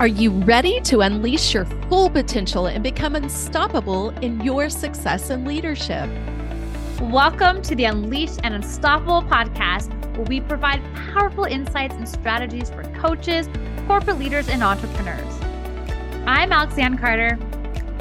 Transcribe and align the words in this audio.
Are 0.00 0.06
you 0.06 0.30
ready 0.30 0.80
to 0.82 1.00
unleash 1.00 1.52
your 1.52 1.64
full 1.64 2.08
potential 2.08 2.66
and 2.66 2.84
become 2.84 3.16
unstoppable 3.16 4.10
in 4.20 4.40
your 4.42 4.70
success 4.70 5.30
and 5.30 5.44
leadership? 5.44 6.08
Welcome 7.00 7.62
to 7.62 7.74
the 7.74 7.86
Unleashed 7.86 8.38
and 8.44 8.54
Unstoppable 8.54 9.22
podcast, 9.22 9.92
where 10.16 10.24
we 10.26 10.40
provide 10.40 10.80
powerful 10.94 11.46
insights 11.46 11.96
and 11.96 12.08
strategies 12.08 12.70
for 12.70 12.84
coaches, 13.00 13.48
corporate 13.88 14.20
leaders, 14.20 14.48
and 14.48 14.62
entrepreneurs. 14.62 15.40
I'm 16.28 16.52
Alex 16.52 16.74
Lianne 16.74 17.00
Carter. 17.00 17.36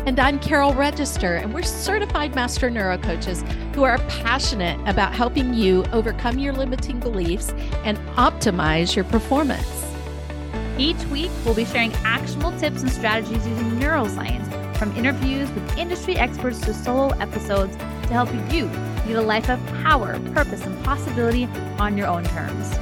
And 0.05 0.19
I'm 0.19 0.37
Carol 0.37 0.75
Register, 0.75 1.37
and 1.37 1.51
we're 1.51 1.63
certified 1.63 2.35
master 2.35 2.69
neurocoaches 2.69 3.41
who 3.73 3.83
are 3.85 3.97
passionate 4.07 4.79
about 4.87 5.15
helping 5.15 5.55
you 5.55 5.83
overcome 5.91 6.37
your 6.37 6.53
limiting 6.53 6.99
beliefs 6.99 7.49
and 7.83 7.97
optimize 8.17 8.95
your 8.95 9.05
performance. 9.05 9.76
Each 10.77 11.03
week, 11.05 11.31
we'll 11.43 11.55
be 11.55 11.65
sharing 11.65 11.91
actionable 12.05 12.51
tips 12.59 12.83
and 12.83 12.91
strategies 12.91 13.47
using 13.47 13.71
neuroscience, 13.79 14.47
from 14.77 14.95
interviews 14.95 15.49
with 15.51 15.77
industry 15.77 16.17
experts 16.17 16.61
to 16.61 16.73
solo 16.73 17.09
episodes 17.19 17.75
to 17.75 18.13
help 18.13 18.31
you 18.53 18.65
lead 19.07 19.15
a 19.15 19.21
life 19.21 19.49
of 19.49 19.65
power, 19.81 20.19
purpose, 20.33 20.63
and 20.65 20.85
possibility 20.85 21.45
on 21.79 21.97
your 21.97 22.05
own 22.07 22.23
terms. 22.25 22.77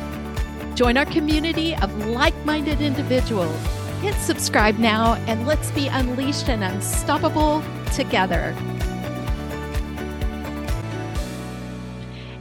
Join 0.75 0.97
our 0.97 1.05
community 1.05 1.73
of 1.77 2.07
like 2.07 2.35
minded 2.43 2.81
individuals. 2.81 3.57
Hit 4.01 4.15
subscribe 4.15 4.77
now 4.77 5.13
and 5.27 5.47
let's 5.47 5.71
be 5.71 5.87
unleashed 5.87 6.49
and 6.49 6.65
unstoppable 6.65 7.63
together. 7.93 8.53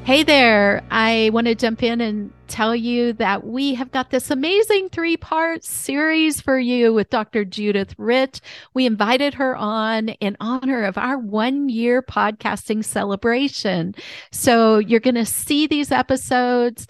Hey 0.04 0.22
there. 0.22 0.84
I 0.90 1.30
want 1.32 1.46
to 1.46 1.54
jump 1.54 1.82
in 1.82 2.02
and 2.02 2.30
tell 2.46 2.76
you 2.76 3.14
that 3.14 3.46
we 3.46 3.72
have 3.72 3.90
got 3.90 4.10
this 4.10 4.30
amazing 4.30 4.90
three 4.90 5.16
part 5.16 5.64
series 5.64 6.42
for 6.42 6.58
you 6.58 6.92
with 6.92 7.08
Dr. 7.08 7.46
Judith 7.46 7.94
Rich. 7.96 8.42
We 8.74 8.84
invited 8.84 9.32
her 9.32 9.56
on 9.56 10.10
in 10.10 10.36
honor 10.40 10.84
of 10.84 10.98
our 10.98 11.16
one 11.16 11.70
year 11.70 12.02
podcasting 12.02 12.84
celebration. 12.84 13.94
So 14.30 14.76
you're 14.76 15.00
going 15.00 15.14
to 15.14 15.24
see 15.24 15.66
these 15.66 15.90
episodes 15.90 16.86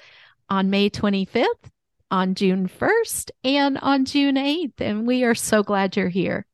on 0.50 0.70
May 0.70 0.90
25th, 0.90 1.70
on 2.10 2.34
June 2.34 2.68
1st, 2.68 3.30
and 3.44 3.78
on 3.78 4.06
June 4.06 4.34
8th. 4.34 4.80
And 4.80 5.06
we 5.06 5.22
are 5.22 5.36
so 5.36 5.62
glad 5.62 5.96
you're 5.96 6.08
here. 6.08 6.46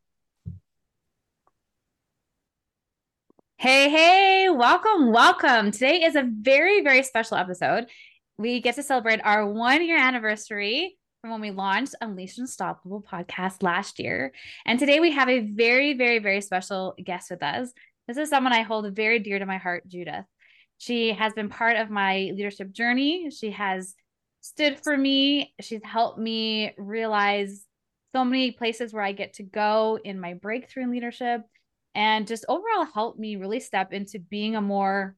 Hey, 3.61 3.91
hey, 3.91 4.49
welcome, 4.49 5.13
welcome. 5.13 5.71
Today 5.71 6.03
is 6.03 6.17
a 6.17 6.27
very, 6.27 6.81
very 6.81 7.03
special 7.03 7.37
episode. 7.37 7.89
We 8.39 8.63
get 8.63 8.77
to 8.77 8.83
celebrate 8.83 9.21
our 9.23 9.47
one 9.47 9.87
year 9.87 9.99
anniversary 9.99 10.97
from 11.21 11.33
when 11.33 11.43
we 11.43 11.51
launched 11.51 11.95
Unleashed 12.01 12.39
Unstoppable 12.39 13.03
podcast 13.03 13.63
last 13.63 13.99
year. 13.99 14.33
And 14.65 14.79
today 14.79 14.99
we 14.99 15.11
have 15.11 15.29
a 15.29 15.41
very, 15.41 15.93
very, 15.93 16.21
very 16.21 16.41
special 16.41 16.95
guest 17.05 17.31
with 17.31 17.43
us. 17.43 17.71
This 18.09 18.17
is 18.17 18.31
someone 18.31 18.55
I 18.55 18.63
hold 18.63 18.97
very 18.97 19.19
dear 19.19 19.39
to 19.39 19.45
my 19.45 19.59
heart, 19.59 19.87
Judith. 19.87 20.25
She 20.79 21.13
has 21.13 21.35
been 21.35 21.51
part 21.51 21.77
of 21.77 21.91
my 21.91 22.31
leadership 22.35 22.73
journey. 22.73 23.29
She 23.29 23.51
has 23.51 23.95
stood 24.41 24.81
for 24.83 24.97
me. 24.97 25.53
She's 25.61 25.85
helped 25.85 26.19
me 26.19 26.73
realize 26.79 27.67
so 28.17 28.25
many 28.25 28.53
places 28.53 28.95
where 28.95 29.05
I 29.05 29.13
get 29.13 29.35
to 29.35 29.43
go 29.43 29.99
in 30.03 30.19
my 30.19 30.33
breakthrough 30.33 30.85
in 30.85 30.91
leadership 30.91 31.43
and 31.95 32.27
just 32.27 32.45
overall 32.49 32.85
helped 32.85 33.19
me 33.19 33.37
really 33.37 33.61
step 33.61 33.93
into 33.93 34.19
being 34.19 34.57
a 34.57 34.61
more 34.61 35.17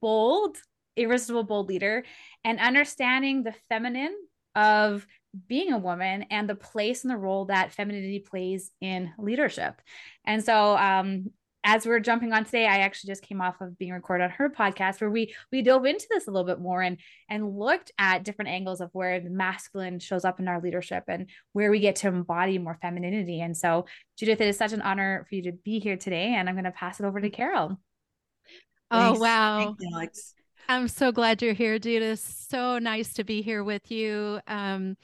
bold, 0.00 0.56
irresistible, 0.96 1.44
bold 1.44 1.68
leader 1.68 2.04
and 2.44 2.58
understanding 2.60 3.42
the 3.42 3.54
feminine 3.68 4.14
of 4.54 5.06
being 5.48 5.72
a 5.72 5.78
woman 5.78 6.26
and 6.30 6.48
the 6.48 6.54
place 6.54 7.02
and 7.02 7.10
the 7.10 7.16
role 7.16 7.46
that 7.46 7.72
femininity 7.72 8.20
plays 8.20 8.70
in 8.80 9.12
leadership. 9.18 9.80
And 10.24 10.44
so 10.44 10.76
um, 10.76 11.30
as 11.64 11.86
we're 11.86 11.98
jumping 11.98 12.32
on 12.32 12.44
today, 12.44 12.66
I 12.66 12.78
actually 12.78 13.08
just 13.08 13.22
came 13.22 13.40
off 13.40 13.60
of 13.60 13.78
being 13.78 13.92
recorded 13.92 14.24
on 14.24 14.30
her 14.30 14.50
podcast 14.50 15.00
where 15.00 15.10
we 15.10 15.34
we 15.50 15.62
dove 15.62 15.86
into 15.86 16.06
this 16.10 16.28
a 16.28 16.30
little 16.30 16.46
bit 16.46 16.60
more 16.60 16.82
and 16.82 16.98
and 17.30 17.58
looked 17.58 17.90
at 17.98 18.22
different 18.22 18.50
angles 18.50 18.82
of 18.82 18.90
where 18.92 19.18
the 19.18 19.30
masculine 19.30 19.98
shows 19.98 20.26
up 20.26 20.38
in 20.38 20.46
our 20.46 20.60
leadership 20.60 21.04
and 21.08 21.30
where 21.52 21.70
we 21.70 21.80
get 21.80 21.96
to 21.96 22.08
embody 22.08 22.58
more 22.58 22.78
femininity. 22.82 23.40
And 23.40 23.56
so, 23.56 23.86
Judith, 24.18 24.42
it 24.42 24.48
is 24.48 24.58
such 24.58 24.72
an 24.72 24.82
honor 24.82 25.26
for 25.28 25.34
you 25.34 25.42
to 25.44 25.52
be 25.52 25.80
here 25.80 25.96
today, 25.96 26.34
and 26.34 26.48
I'm 26.48 26.54
going 26.54 26.64
to 26.64 26.70
pass 26.70 27.00
it 27.00 27.06
over 27.06 27.20
to 27.20 27.30
Carol. 27.30 27.80
Oh 28.90 29.06
Thanks. 29.08 29.20
wow, 29.20 29.58
Thanks, 29.78 29.84
Alex. 29.92 30.34
I'm 30.68 30.88
so 30.88 31.12
glad 31.12 31.42
you're 31.42 31.54
here, 31.54 31.78
Judith. 31.78 32.20
So 32.20 32.78
nice 32.78 33.14
to 33.14 33.24
be 33.24 33.42
here 33.42 33.64
with 33.64 33.90
you. 33.90 34.40
Um, 34.46 34.96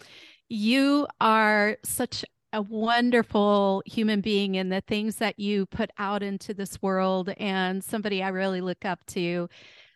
you 0.48 1.06
are 1.21 1.78
such 1.84 2.25
a 2.53 2.62
wonderful 2.62 3.83
human 3.87 4.21
being 4.21 4.56
and 4.56 4.72
the 4.72 4.81
things 4.81 5.16
that 5.16 5.38
you 5.38 5.66
put 5.66 5.91
out 5.99 6.22
into 6.22 6.53
this 6.53 6.81
world 6.83 7.31
and 7.37 7.83
somebody 7.83 8.22
I 8.22 8.28
really 8.28 8.61
look 8.61 8.84
up 8.84 9.05
to. 9.06 9.49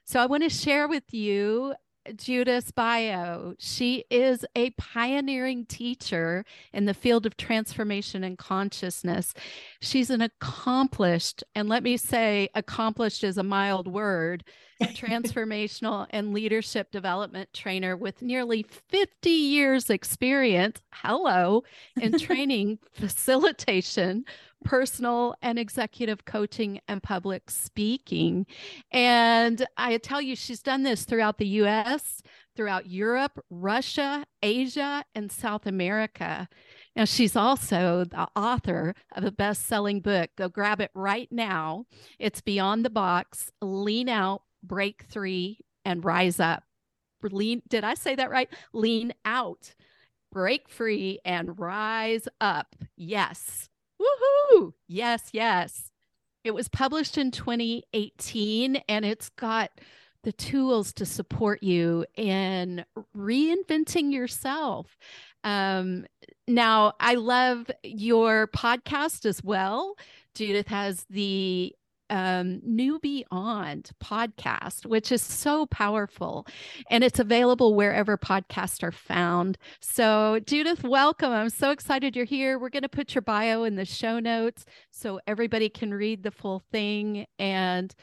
So 0.05 0.21
I 0.21 0.27
want 0.27 0.43
to 0.43 0.51
share 0.51 0.87
with 0.87 1.13
you 1.13 1.75
Judith's 2.17 2.71
bio. 2.71 3.55
She 3.59 4.05
is 4.11 4.45
a 4.55 4.71
pioneering 4.71 5.65
teacher 5.67 6.45
in 6.73 6.85
the 6.85 6.95
field 6.95 7.25
of 7.27 7.37
transformation 7.37 8.23
and 8.23 8.37
consciousness. 8.37 9.33
She's 9.81 10.11
an 10.11 10.21
accomplished, 10.21 11.43
and 11.55 11.69
let 11.69 11.83
me 11.83 11.97
say, 11.97 12.49
accomplished 12.55 13.25
is 13.25 13.39
a 13.39 13.43
mild 13.43 13.89
word, 13.89 14.45
transformational 14.83 16.07
and 16.11 16.33
leadership 16.33 16.91
development 16.91 17.49
trainer 17.53 17.97
with 17.97 18.23
nearly 18.23 18.65
50 18.89 19.31
years 19.31 19.91
experience 19.91 20.81
hello 20.93 21.63
in 22.01 22.19
training 22.19 22.79
facilitation 22.93 24.25
personal 24.65 25.35
and 25.43 25.59
executive 25.59 26.25
coaching 26.25 26.81
and 26.89 27.03
public 27.03 27.51
speaking 27.51 28.47
and 28.91 29.67
i 29.77 29.97
tell 29.99 30.21
you 30.21 30.35
she's 30.35 30.63
done 30.63 30.83
this 30.83 31.05
throughout 31.05 31.39
the 31.39 31.47
us 31.47 32.23
throughout 32.57 32.87
europe 32.87 33.39
russia 33.51 34.25
asia 34.43 35.05
and 35.15 35.31
south 35.31 35.67
america 35.67 36.49
now, 36.97 37.05
she's 37.05 37.35
also 37.35 38.05
the 38.05 38.29
author 38.37 38.95
of 39.17 39.25
a 39.25 39.33
best 39.33 39.67
selling 39.67 40.01
book. 40.01 40.31
Go 40.37 40.49
grab 40.49 40.81
it 40.81 40.91
right 40.95 41.29
now. 41.31 41.87
It's 42.19 42.41
Beyond 42.41 42.85
the 42.85 42.91
Box 42.91 43.51
Lean 43.61 44.09
Out, 44.09 44.43
break 44.67 45.05
three, 45.09 45.59
and 45.85 46.05
rise 46.05 46.41
up. 46.41 46.65
Lean, 47.23 47.63
did 47.69 47.85
I 47.85 47.95
say 47.95 48.15
that 48.17 48.31
right? 48.31 48.49
Lean 48.73 49.15
out, 49.25 49.75
break 50.31 50.69
free, 50.69 51.21
and 51.25 51.59
rise 51.59 52.29
up. 52.41 52.77
Yes. 52.97 53.71
Woohoo. 54.01 54.73
Yes, 54.89 55.31
yes. 55.33 55.91
It 56.43 56.53
was 56.53 56.69
published 56.69 57.17
in 57.17 57.31
2018 57.31 58.77
and 58.89 59.05
it's 59.05 59.31
got 59.31 59.71
the 60.25 60.33
tools 60.33 60.93
to 60.95 61.07
support 61.07 61.63
you 61.63 62.05
in 62.17 62.85
reinventing 63.17 64.13
yourself. 64.13 64.99
Um, 65.45 66.07
now, 66.47 66.95
I 67.01 67.15
love 67.15 67.71
your 67.83 68.49
podcast 68.49 69.25
as 69.27 69.43
well. 69.43 69.97
Judith 70.35 70.69
has 70.69 71.05
the 71.09 71.75
um, 72.11 72.61
New 72.63 72.99
Beyond 72.99 73.91
podcast, 74.03 74.87
which 74.87 75.13
is 75.13 75.23
so 75.23 75.67
powerful. 75.67 76.47
And 76.91 77.05
it's 77.05 77.19
available 77.19 77.75
wherever 77.75 78.17
podcasts 78.17 78.83
are 78.83 78.93
found. 78.93 79.59
So, 79.81 80.41
Judith, 80.47 80.85
welcome. 80.85 81.33
I'm 81.33 81.51
so 81.51 81.71
excited 81.71 82.17
you're 82.17 82.25
here. 82.25 82.59
We're 82.59 82.71
going 82.71 82.83
to 82.83 82.89
put 82.89 83.15
your 83.15 83.23
bio 83.23 83.65
in 83.65 83.77
the 83.77 83.85
show 83.85 84.19
notes 84.19 84.65
so 84.91 85.21
everybody 85.27 85.69
can 85.69 85.93
read 85.93 86.23
the 86.23 86.31
full 86.31 86.63
thing. 86.71 87.27
And 87.39 87.95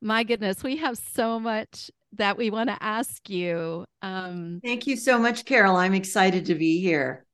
my 0.00 0.24
goodness, 0.24 0.62
we 0.62 0.76
have 0.76 0.98
so 0.98 1.40
much 1.40 1.90
that 2.12 2.36
we 2.36 2.50
want 2.50 2.70
to 2.70 2.82
ask 2.82 3.28
you. 3.28 3.84
Um, 4.02 4.60
Thank 4.64 4.86
you 4.86 4.96
so 4.96 5.18
much, 5.18 5.44
Carol. 5.44 5.76
I'm 5.76 5.94
excited 5.94 6.46
to 6.46 6.54
be 6.54 6.80
here. 6.80 7.24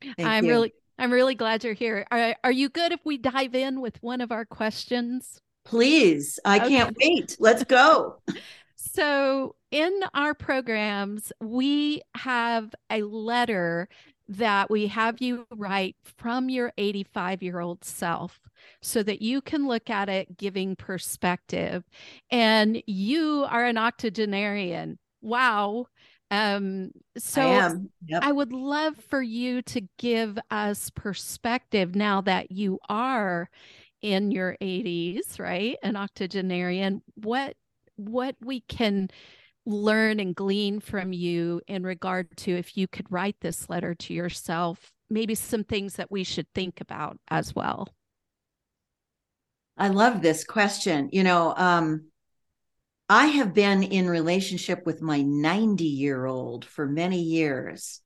Thank 0.00 0.28
I'm 0.28 0.44
you. 0.44 0.50
really 0.50 0.72
I'm 0.98 1.12
really 1.12 1.36
glad 1.36 1.62
you're 1.62 1.74
here. 1.74 2.04
Are, 2.10 2.34
are 2.42 2.52
you 2.52 2.68
good 2.68 2.90
if 2.90 3.00
we 3.04 3.18
dive 3.18 3.54
in 3.54 3.80
with 3.80 4.02
one 4.02 4.20
of 4.20 4.32
our 4.32 4.44
questions? 4.44 5.40
Please. 5.68 6.40
I 6.46 6.56
okay. 6.56 6.68
can't 6.68 6.96
wait. 6.98 7.36
Let's 7.38 7.62
go. 7.62 8.16
so, 8.76 9.54
in 9.70 10.00
our 10.14 10.32
programs, 10.32 11.30
we 11.42 12.00
have 12.16 12.74
a 12.90 13.02
letter 13.02 13.88
that 14.28 14.70
we 14.70 14.86
have 14.86 15.20
you 15.20 15.46
write 15.54 15.96
from 16.02 16.48
your 16.48 16.72
85 16.78 17.42
year 17.42 17.60
old 17.60 17.84
self 17.84 18.40
so 18.80 19.02
that 19.02 19.20
you 19.20 19.42
can 19.42 19.66
look 19.66 19.90
at 19.90 20.08
it 20.08 20.38
giving 20.38 20.74
perspective. 20.74 21.84
And 22.30 22.82
you 22.86 23.46
are 23.48 23.66
an 23.66 23.76
octogenarian. 23.76 24.98
Wow. 25.20 25.86
Um, 26.30 26.92
so 27.18 27.42
I, 27.42 27.74
yep. 28.06 28.22
I 28.22 28.32
would 28.32 28.52
love 28.52 28.96
for 28.96 29.20
you 29.20 29.62
to 29.62 29.82
give 29.98 30.38
us 30.50 30.90
perspective 30.90 31.94
now 31.94 32.22
that 32.22 32.52
you 32.52 32.78
are 32.88 33.50
in 34.02 34.30
your 34.30 34.56
80s, 34.60 35.38
right? 35.38 35.76
An 35.82 35.96
octogenarian, 35.96 37.02
what 37.14 37.54
what 37.96 38.36
we 38.40 38.60
can 38.60 39.08
learn 39.66 40.20
and 40.20 40.34
glean 40.34 40.80
from 40.80 41.12
you 41.12 41.60
in 41.66 41.82
regard 41.82 42.34
to 42.38 42.56
if 42.56 42.76
you 42.76 42.88
could 42.88 43.06
write 43.10 43.36
this 43.40 43.68
letter 43.68 43.94
to 43.94 44.14
yourself, 44.14 44.92
maybe 45.10 45.34
some 45.34 45.64
things 45.64 45.96
that 45.96 46.10
we 46.10 46.24
should 46.24 46.46
think 46.54 46.80
about 46.80 47.18
as 47.28 47.54
well. 47.54 47.88
I 49.76 49.88
love 49.88 50.22
this 50.22 50.44
question. 50.44 51.10
You 51.12 51.22
know, 51.22 51.54
um, 51.56 52.06
I 53.08 53.26
have 53.26 53.54
been 53.54 53.82
in 53.82 54.08
relationship 54.08 54.84
with 54.84 55.00
my 55.00 55.22
90 55.22 55.84
year 55.84 56.26
old 56.26 56.64
for 56.64 56.86
many 56.86 57.20
years. 57.20 58.00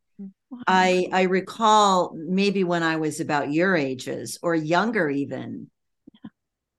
Wow. 0.51 0.61
I 0.67 1.09
I 1.13 1.23
recall 1.23 2.15
maybe 2.15 2.63
when 2.63 2.83
I 2.83 2.97
was 2.97 3.21
about 3.21 3.53
your 3.53 3.75
ages 3.75 4.39
or 4.43 4.55
younger 4.55 5.09
even 5.09 5.71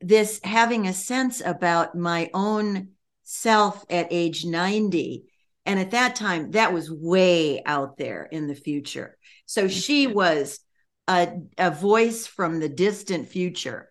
this 0.07 0.39
having 0.43 0.87
a 0.87 0.93
sense 0.93 1.41
about 1.43 1.95
my 1.95 2.29
own 2.33 2.89
self 3.23 3.85
at 3.89 4.07
age 4.11 4.45
90 4.45 5.25
and 5.65 5.79
at 5.79 5.91
that 5.91 6.15
time 6.15 6.51
that 6.51 6.73
was 6.73 6.91
way 6.91 7.63
out 7.65 7.97
there 7.97 8.27
in 8.31 8.47
the 8.47 8.55
future. 8.55 9.17
So 9.45 9.67
she 9.67 10.07
was 10.07 10.59
a, 11.07 11.29
a 11.57 11.71
voice 11.71 12.27
from 12.27 12.59
the 12.59 12.69
distant 12.69 13.29
future. 13.29 13.89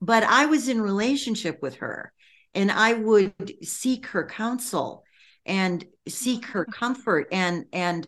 But 0.00 0.22
i 0.22 0.46
was 0.46 0.68
in 0.68 0.80
relationship 0.80 1.60
with 1.60 1.76
her 1.76 2.12
and 2.54 2.70
i 2.70 2.92
would 2.92 3.64
seek 3.64 4.06
her 4.06 4.24
counsel 4.24 5.04
and 5.48 5.84
seek 6.06 6.44
her 6.46 6.62
mm-hmm. 6.62 6.72
comfort 6.72 7.28
and 7.32 7.64
and 7.72 8.06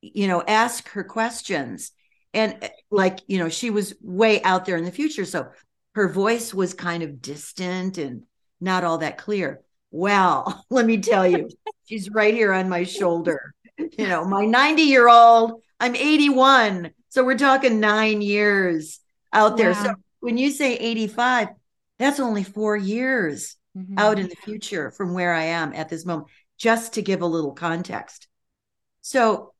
you 0.00 0.26
know 0.26 0.42
ask 0.42 0.88
her 0.90 1.04
questions. 1.04 1.92
And 2.32 2.70
like 2.90 3.20
you 3.26 3.38
know 3.38 3.48
she 3.48 3.70
was 3.70 3.94
way 4.00 4.42
out 4.42 4.64
there 4.64 4.76
in 4.76 4.84
the 4.84 4.90
future. 4.90 5.24
So 5.24 5.48
her 5.94 6.08
voice 6.08 6.54
was 6.54 6.74
kind 6.74 7.02
of 7.02 7.20
distant 7.20 7.98
and 7.98 8.22
not 8.60 8.84
all 8.84 8.98
that 8.98 9.18
clear. 9.18 9.60
Well, 9.90 10.64
let 10.70 10.86
me 10.86 10.98
tell 10.98 11.26
you, 11.26 11.48
she's 11.86 12.10
right 12.10 12.34
here 12.34 12.52
on 12.52 12.68
my 12.68 12.84
shoulder. 12.84 13.54
You 13.76 14.08
know, 14.08 14.24
my 14.24 14.44
90 14.44 14.82
year 14.82 15.08
old, 15.08 15.62
I'm 15.78 15.96
81. 15.96 16.90
So 17.08 17.24
we're 17.24 17.38
talking 17.38 17.80
nine 17.80 18.20
years 18.22 19.00
out 19.32 19.56
there. 19.56 19.72
Wow. 19.72 19.84
So 19.84 19.94
when 20.20 20.36
you 20.36 20.50
say 20.50 20.76
85, 20.76 21.48
that's 21.98 22.20
only 22.20 22.44
four 22.44 22.76
years 22.76 23.56
mm-hmm. 23.76 23.98
out 23.98 24.18
in 24.18 24.28
the 24.28 24.36
future 24.36 24.90
from 24.90 25.14
where 25.14 25.34
I 25.34 25.44
am 25.44 25.72
at 25.72 25.88
this 25.88 26.04
moment, 26.04 26.28
just 26.58 26.94
to 26.94 27.02
give 27.02 27.22
a 27.22 27.26
little 27.26 27.52
context. 27.52 28.28
So, 29.00 29.54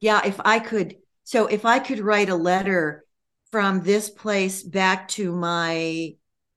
yeah, 0.00 0.22
if 0.24 0.40
I 0.44 0.58
could, 0.58 0.96
so 1.24 1.46
if 1.46 1.64
I 1.64 1.78
could 1.78 2.00
write 2.00 2.30
a 2.30 2.34
letter 2.34 3.04
from 3.50 3.82
this 3.82 4.10
place 4.10 4.62
back 4.62 5.08
to 5.08 5.32
my 5.32 6.14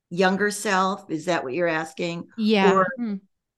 younger 0.09 0.51
self? 0.51 1.09
Is 1.09 1.25
that 1.25 1.43
what 1.43 1.53
you're 1.53 1.67
asking? 1.67 2.27
Yeah. 2.37 2.73
Or 2.73 2.87
mm-hmm. 2.99 3.15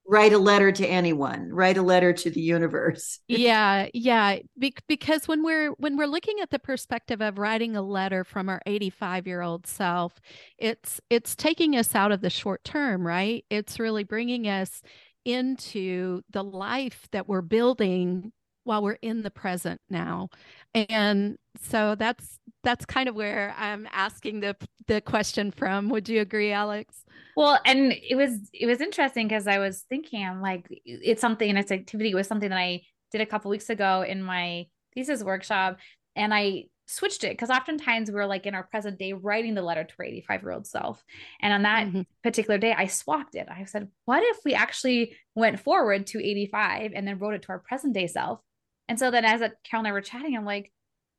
write 0.07 0.33
a 0.33 0.37
letter 0.37 0.71
to 0.71 0.87
anyone, 0.87 1.49
write 1.49 1.77
a 1.77 1.81
letter 1.81 2.13
to 2.13 2.29
the 2.29 2.41
universe. 2.41 3.19
yeah, 3.27 3.87
yeah. 3.93 4.39
Be- 4.57 4.75
because 4.87 5.27
when 5.27 5.43
we're 5.43 5.71
when 5.71 5.97
we're 5.97 6.05
looking 6.05 6.39
at 6.41 6.51
the 6.51 6.59
perspective 6.59 7.21
of 7.21 7.37
writing 7.37 7.75
a 7.75 7.81
letter 7.81 8.23
from 8.23 8.49
our 8.49 8.61
85 8.65 9.27
year 9.27 9.41
old 9.41 9.67
self, 9.67 10.19
it's 10.57 11.01
it's 11.09 11.35
taking 11.35 11.75
us 11.75 11.95
out 11.95 12.11
of 12.11 12.21
the 12.21 12.29
short 12.29 12.63
term, 12.63 13.05
right? 13.05 13.43
It's 13.49 13.79
really 13.79 14.03
bringing 14.03 14.47
us 14.47 14.81
into 15.25 16.21
the 16.29 16.43
life 16.43 17.07
that 17.11 17.27
we're 17.27 17.41
building 17.41 18.31
while 18.63 18.81
we're 18.81 18.97
in 19.01 19.23
the 19.23 19.31
present 19.31 19.81
now. 19.89 20.29
And 20.73 21.37
so 21.61 21.95
that's 21.95 22.39
that's 22.63 22.85
kind 22.85 23.09
of 23.09 23.15
where 23.15 23.53
i'm 23.57 23.87
asking 23.91 24.39
the 24.39 24.55
the 24.87 25.01
question 25.01 25.51
from. 25.51 25.89
Would 25.89 26.09
you 26.09 26.21
agree 26.21 26.51
alex? 26.51 27.03
Well 27.35 27.59
and 27.65 27.93
it 27.93 28.15
was 28.15 28.49
it 28.53 28.65
was 28.65 28.81
interesting 28.81 29.27
because 29.27 29.47
i 29.47 29.59
was 29.59 29.85
thinking 29.89 30.25
i'm 30.25 30.41
like 30.41 30.65
it's 30.85 31.21
something 31.21 31.49
and 31.49 31.57
its 31.57 31.71
activity 31.71 32.13
was 32.13 32.27
something 32.27 32.49
that 32.49 32.59
i 32.59 32.81
did 33.11 33.21
a 33.21 33.25
couple 33.25 33.49
weeks 33.51 33.69
ago 33.69 34.03
in 34.07 34.21
my 34.21 34.65
thesis 34.93 35.23
workshop 35.23 35.77
and 36.15 36.33
i 36.33 36.65
switched 36.85 37.23
it 37.23 37.31
because 37.31 37.49
oftentimes 37.49 38.11
we're 38.11 38.25
like 38.25 38.45
in 38.45 38.53
our 38.53 38.63
present 38.63 38.99
day 38.99 39.13
writing 39.13 39.55
the 39.55 39.61
letter 39.61 39.83
to 39.83 39.93
our 39.99 40.05
85 40.05 40.41
year 40.41 40.51
old 40.51 40.67
self. 40.67 41.03
And 41.41 41.53
on 41.53 41.63
that 41.63 41.87
mm-hmm. 41.87 42.01
particular 42.23 42.57
day 42.57 42.73
i 42.77 42.87
swapped 42.87 43.35
it. 43.35 43.47
I 43.49 43.63
said 43.65 43.87
what 44.05 44.21
if 44.21 44.37
we 44.45 44.53
actually 44.53 45.15
went 45.33 45.59
forward 45.59 46.07
to 46.07 46.19
85 46.19 46.91
and 46.93 47.07
then 47.07 47.19
wrote 47.19 47.35
it 47.35 47.41
to 47.43 47.49
our 47.49 47.59
present 47.59 47.93
day 47.93 48.07
self 48.07 48.41
and 48.93 48.99
so 48.99 49.09
then 49.09 49.25
as 49.25 49.41
a, 49.41 49.51
Carol 49.63 49.81
and 49.81 49.87
I 49.87 49.91
were 49.91 50.01
chatting, 50.01 50.37
I'm 50.37 50.45
like, 50.45 50.71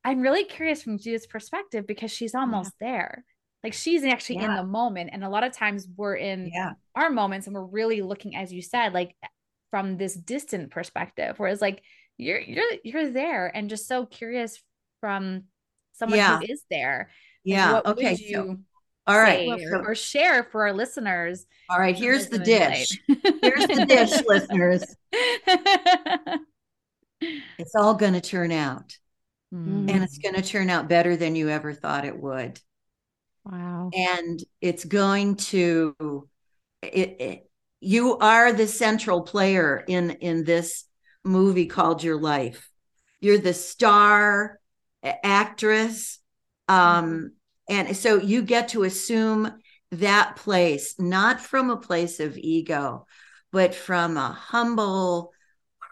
I'm 0.04 0.20
really 0.20 0.44
curious 0.44 0.80
from 0.80 0.96
Judith's 0.96 1.26
perspective 1.26 1.88
because 1.88 2.12
she's 2.12 2.32
almost 2.32 2.70
yeah. 2.80 2.86
there. 2.86 3.24
Like 3.64 3.72
she's 3.72 4.04
actually 4.04 4.36
yeah. 4.36 4.50
in 4.50 4.54
the 4.54 4.62
moment. 4.62 5.10
And 5.12 5.24
a 5.24 5.28
lot 5.28 5.42
of 5.42 5.50
times 5.50 5.88
we're 5.96 6.14
in 6.14 6.52
yeah. 6.54 6.74
our 6.94 7.10
moments 7.10 7.48
and 7.48 7.56
we're 7.56 7.64
really 7.64 8.00
looking, 8.00 8.36
as 8.36 8.52
you 8.52 8.62
said, 8.62 8.92
like 8.92 9.16
from 9.72 9.96
this 9.96 10.14
distant 10.14 10.70
perspective. 10.70 11.34
Whereas 11.36 11.60
like 11.60 11.82
you're 12.16 12.38
you're 12.38 12.62
you're 12.84 13.10
there 13.10 13.48
and 13.48 13.68
just 13.68 13.88
so 13.88 14.06
curious 14.06 14.62
from 15.00 15.42
someone 15.94 16.20
who 16.20 16.46
is 16.48 16.62
there. 16.70 17.10
Yeah. 17.42 17.80
okay. 17.84 18.14
so, 18.14 18.56
all 19.08 19.18
right. 19.18 19.48
Or, 19.48 19.88
or, 19.88 19.94
share 19.96 20.44
for 20.44 20.62
our 20.62 20.72
listeners. 20.72 21.44
All 21.68 21.80
right. 21.80 21.96
Here's 21.96 22.28
the 22.28 22.38
dish. 22.38 23.00
here's 23.42 23.66
the 23.66 23.84
dish, 23.84 24.12
listeners. 24.28 24.94
It's 27.58 27.74
all 27.74 27.94
going 27.94 28.14
to 28.14 28.20
turn 28.20 28.52
out. 28.52 28.96
Mm-hmm. 29.54 29.88
And 29.88 30.02
it's 30.02 30.18
going 30.18 30.34
to 30.34 30.42
turn 30.42 30.70
out 30.70 30.88
better 30.88 31.16
than 31.16 31.36
you 31.36 31.48
ever 31.48 31.72
thought 31.72 32.04
it 32.04 32.18
would. 32.18 32.60
Wow. 33.44 33.90
And 33.94 34.42
it's 34.60 34.84
going 34.84 35.36
to 35.36 36.28
it, 36.82 37.16
it 37.20 37.50
you 37.80 38.16
are 38.18 38.52
the 38.52 38.66
central 38.66 39.22
player 39.22 39.84
in 39.86 40.10
in 40.10 40.44
this 40.44 40.84
movie 41.22 41.66
called 41.66 42.02
Your 42.02 42.18
Life. 42.18 42.68
You're 43.20 43.38
the 43.38 43.54
star 43.54 44.58
actress 45.22 46.18
um 46.68 47.32
and 47.68 47.94
so 47.94 48.16
you 48.16 48.42
get 48.42 48.68
to 48.68 48.84
assume 48.84 49.52
that 49.90 50.36
place 50.36 50.94
not 50.98 51.40
from 51.40 51.68
a 51.68 51.76
place 51.76 52.20
of 52.20 52.38
ego 52.38 53.06
but 53.52 53.74
from 53.74 54.16
a 54.16 54.28
humble 54.28 55.33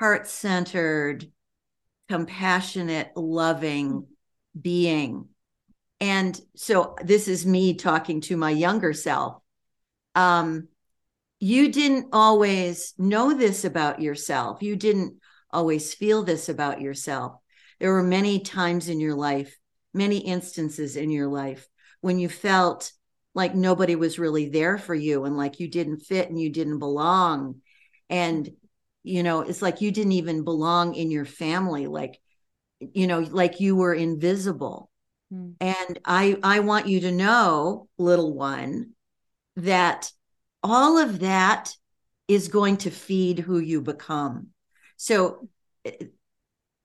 heart 0.02 0.26
centered, 0.26 1.30
compassionate, 2.08 3.12
loving 3.14 4.04
being. 4.60 5.28
And 6.00 6.38
so 6.56 6.96
this 7.04 7.28
is 7.28 7.46
me 7.46 7.74
talking 7.74 8.20
to 8.22 8.36
my 8.36 8.50
younger 8.50 8.94
self. 8.94 9.40
Um, 10.16 10.66
you 11.38 11.70
didn't 11.70 12.08
always 12.12 12.94
know 12.98 13.32
this 13.32 13.64
about 13.64 14.02
yourself. 14.02 14.60
You 14.60 14.74
didn't 14.74 15.20
always 15.52 15.94
feel 15.94 16.24
this 16.24 16.48
about 16.48 16.80
yourself. 16.80 17.36
There 17.78 17.92
were 17.92 18.02
many 18.02 18.40
times 18.40 18.88
in 18.88 18.98
your 18.98 19.14
life, 19.14 19.56
many 19.94 20.18
instances 20.18 20.96
in 20.96 21.12
your 21.12 21.28
life 21.28 21.68
when 22.00 22.18
you 22.18 22.28
felt 22.28 22.90
like 23.34 23.54
nobody 23.54 23.94
was 23.94 24.18
really 24.18 24.48
there 24.48 24.78
for 24.78 24.96
you 24.96 25.26
and 25.26 25.36
like 25.36 25.60
you 25.60 25.68
didn't 25.68 26.00
fit 26.00 26.28
and 26.28 26.40
you 26.40 26.50
didn't 26.50 26.80
belong. 26.80 27.60
And 28.10 28.50
you 29.02 29.22
know 29.22 29.40
it's 29.40 29.62
like 29.62 29.80
you 29.80 29.90
didn't 29.90 30.12
even 30.12 30.44
belong 30.44 30.94
in 30.94 31.10
your 31.10 31.24
family 31.24 31.86
like 31.86 32.20
you 32.80 33.06
know 33.06 33.20
like 33.20 33.60
you 33.60 33.76
were 33.76 33.94
invisible. 33.94 34.90
Mm. 35.32 35.54
and 35.60 35.98
i 36.04 36.36
i 36.42 36.60
want 36.60 36.88
you 36.88 37.00
to 37.00 37.12
know 37.12 37.88
little 37.96 38.34
one 38.34 38.90
that 39.56 40.10
all 40.62 40.98
of 40.98 41.20
that 41.20 41.72
is 42.28 42.48
going 42.48 42.78
to 42.78 42.90
feed 42.90 43.40
who 43.40 43.58
you 43.58 43.82
become. 43.82 44.48
So 44.96 45.48
eh, 45.84 46.06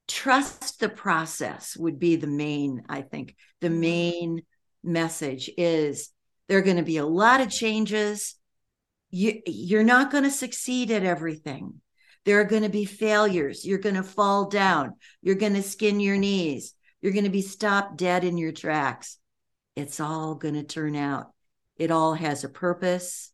trust 0.06 0.80
the 0.80 0.88
process 0.88 1.76
would 1.76 1.98
be 1.98 2.16
the 2.16 2.26
main 2.26 2.84
i 2.88 3.02
think. 3.02 3.36
The 3.60 3.68
hmm. 3.68 3.80
main 3.80 4.42
message 4.82 5.50
is 5.56 6.10
there 6.48 6.58
are 6.58 6.62
going 6.62 6.76
to 6.76 6.82
be 6.82 6.96
a 6.96 7.06
lot 7.06 7.40
of 7.40 7.50
changes. 7.50 8.34
You 9.10 9.40
you're 9.46 9.84
not 9.84 10.10
going 10.10 10.24
to 10.24 10.30
succeed 10.30 10.90
at 10.90 11.04
everything 11.04 11.80
there 12.28 12.40
are 12.40 12.44
going 12.44 12.62
to 12.62 12.68
be 12.68 12.84
failures. 12.84 13.64
You're 13.64 13.78
going 13.78 13.94
to 13.94 14.02
fall 14.02 14.50
down. 14.50 14.96
You're 15.22 15.34
going 15.34 15.54
to 15.54 15.62
skin 15.62 15.98
your 15.98 16.18
knees. 16.18 16.74
You're 17.00 17.14
going 17.14 17.24
to 17.24 17.30
be 17.30 17.40
stopped 17.40 17.96
dead 17.96 18.22
in 18.22 18.36
your 18.36 18.52
tracks. 18.52 19.16
It's 19.74 19.98
all 19.98 20.34
going 20.34 20.52
to 20.52 20.62
turn 20.62 20.94
out. 20.94 21.32
It 21.78 21.90
all 21.90 22.12
has 22.12 22.44
a 22.44 22.50
purpose. 22.50 23.32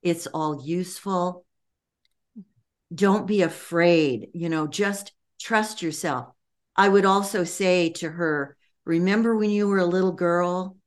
It's 0.00 0.26
all 0.26 0.64
useful. 0.64 1.44
Don't 2.94 3.26
be 3.26 3.42
afraid, 3.42 4.28
you 4.32 4.48
know, 4.48 4.68
just 4.68 5.12
trust 5.38 5.82
yourself. 5.82 6.28
I 6.74 6.88
would 6.88 7.04
also 7.04 7.44
say 7.44 7.90
to 7.90 8.08
her, 8.08 8.56
remember 8.86 9.36
when 9.36 9.50
you 9.50 9.68
were 9.68 9.80
a 9.80 9.84
little 9.84 10.12
girl 10.12 10.78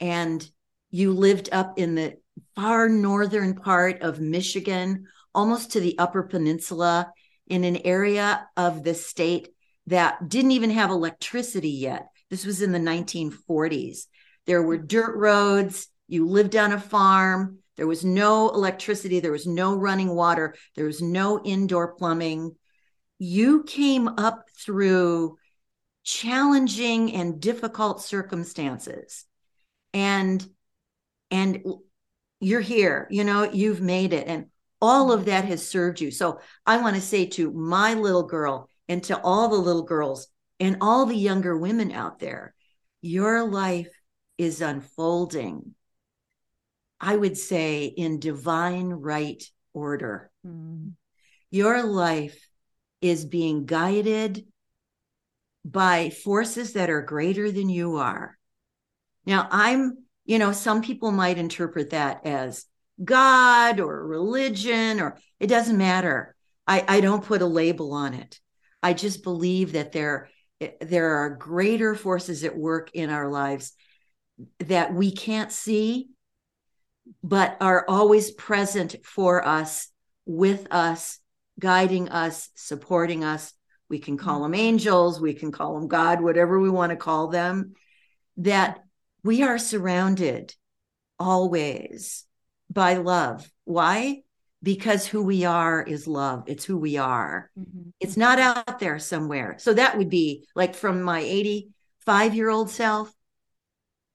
and 0.00 0.50
you 0.90 1.12
lived 1.12 1.50
up 1.52 1.78
in 1.78 1.96
the 1.96 2.16
far 2.56 2.88
northern 2.88 3.56
part 3.56 4.00
of 4.00 4.20
Michigan 4.20 5.04
almost 5.34 5.72
to 5.72 5.80
the 5.80 5.98
Upper 5.98 6.22
Peninsula 6.22 7.12
in 7.46 7.64
an 7.64 7.78
area 7.84 8.46
of 8.56 8.84
the 8.84 8.94
state 8.94 9.48
that 9.86 10.28
didn't 10.28 10.52
even 10.52 10.70
have 10.70 10.90
electricity 10.90 11.70
yet. 11.70 12.08
This 12.30 12.44
was 12.44 12.60
in 12.60 12.72
the 12.72 12.78
1940s. 12.78 14.06
There 14.46 14.62
were 14.62 14.78
dirt 14.78 15.16
roads. 15.16 15.88
You 16.08 16.28
lived 16.28 16.56
on 16.56 16.72
a 16.72 16.80
farm. 16.80 17.58
There 17.78 17.86
was 17.86 18.04
no 18.04 18.50
electricity, 18.50 19.20
there 19.20 19.30
was 19.30 19.46
no 19.46 19.76
running 19.76 20.12
water, 20.12 20.56
there 20.74 20.86
was 20.86 21.00
no 21.00 21.40
indoor 21.40 21.94
plumbing. 21.94 22.56
You 23.20 23.62
came 23.62 24.08
up 24.08 24.46
through 24.58 25.38
challenging 26.02 27.14
and 27.14 27.40
difficult 27.40 28.02
circumstances. 28.02 29.24
And 29.94 30.44
and 31.30 31.62
you're 32.40 32.60
here, 32.60 33.06
you 33.10 33.22
know, 33.22 33.44
you've 33.44 33.80
made 33.80 34.12
it 34.12 34.26
and 34.26 34.46
all 34.80 35.12
of 35.12 35.24
that 35.26 35.44
has 35.44 35.66
served 35.66 36.00
you. 36.00 36.10
So 36.10 36.40
I 36.64 36.80
want 36.80 36.96
to 36.96 37.02
say 37.02 37.26
to 37.26 37.52
my 37.52 37.94
little 37.94 38.24
girl 38.24 38.68
and 38.88 39.02
to 39.04 39.20
all 39.20 39.48
the 39.48 39.56
little 39.56 39.82
girls 39.82 40.28
and 40.60 40.78
all 40.80 41.06
the 41.06 41.16
younger 41.16 41.56
women 41.56 41.92
out 41.92 42.18
there, 42.18 42.54
your 43.00 43.44
life 43.48 43.90
is 44.38 44.60
unfolding 44.60 45.74
I 47.00 47.16
would 47.16 47.36
say, 47.36 47.84
in 47.84 48.18
divine 48.18 48.88
right 48.88 49.42
order. 49.72 50.30
Mm. 50.46 50.92
Your 51.50 51.82
life 51.82 52.48
is 53.00 53.24
being 53.24 53.66
guided 53.66 54.46
by 55.64 56.10
forces 56.10 56.72
that 56.72 56.90
are 56.90 57.02
greater 57.02 57.50
than 57.52 57.68
you 57.68 57.96
are. 57.96 58.36
Now, 59.26 59.48
I'm, 59.50 59.98
you 60.24 60.38
know, 60.38 60.52
some 60.52 60.82
people 60.82 61.12
might 61.12 61.38
interpret 61.38 61.90
that 61.90 62.26
as 62.26 62.64
God 63.02 63.80
or 63.80 64.06
religion, 64.06 65.00
or 65.00 65.18
it 65.38 65.46
doesn't 65.46 65.78
matter. 65.78 66.34
I, 66.66 66.84
I 66.86 67.00
don't 67.00 67.24
put 67.24 67.42
a 67.42 67.46
label 67.46 67.92
on 67.92 68.14
it. 68.14 68.40
I 68.82 68.92
just 68.92 69.22
believe 69.22 69.72
that 69.72 69.92
there, 69.92 70.28
there 70.80 71.16
are 71.16 71.30
greater 71.30 71.94
forces 71.94 72.44
at 72.44 72.56
work 72.56 72.90
in 72.94 73.10
our 73.10 73.28
lives 73.28 73.72
that 74.60 74.92
we 74.92 75.12
can't 75.12 75.50
see 75.52 76.08
but 77.22 77.56
are 77.60 77.84
always 77.88 78.30
present 78.30 78.96
for 79.02 79.46
us, 79.46 79.88
with 80.26 80.66
us, 80.70 81.18
guiding 81.58 82.08
us, 82.10 82.50
supporting 82.54 83.24
us. 83.24 83.52
We 83.88 83.98
can 83.98 84.18
call 84.18 84.42
them 84.42 84.54
angels, 84.54 85.20
we 85.20 85.32
can 85.32 85.50
call 85.50 85.74
them 85.74 85.88
God, 85.88 86.20
whatever 86.20 86.60
we 86.60 86.68
want 86.68 86.90
to 86.90 86.96
call 86.96 87.28
them, 87.28 87.72
that 88.36 88.84
we 89.24 89.42
are 89.42 89.58
surrounded 89.58 90.54
always 91.18 92.24
by 92.70 92.94
love. 92.94 93.50
Why? 93.64 94.22
Because 94.62 95.06
who 95.06 95.22
we 95.22 95.44
are 95.44 95.82
is 95.82 96.06
love. 96.06 96.44
It's 96.46 96.64
who 96.64 96.78
we 96.78 96.96
are. 96.96 97.50
Mm-hmm. 97.58 97.90
It's 98.00 98.16
not 98.16 98.38
out 98.38 98.78
there 98.78 98.98
somewhere. 98.98 99.56
So 99.58 99.74
that 99.74 99.96
would 99.96 100.10
be 100.10 100.46
like 100.54 100.74
from 100.74 101.02
my 101.02 101.20
85 101.20 102.34
year 102.34 102.50
old 102.50 102.70
self, 102.70 103.12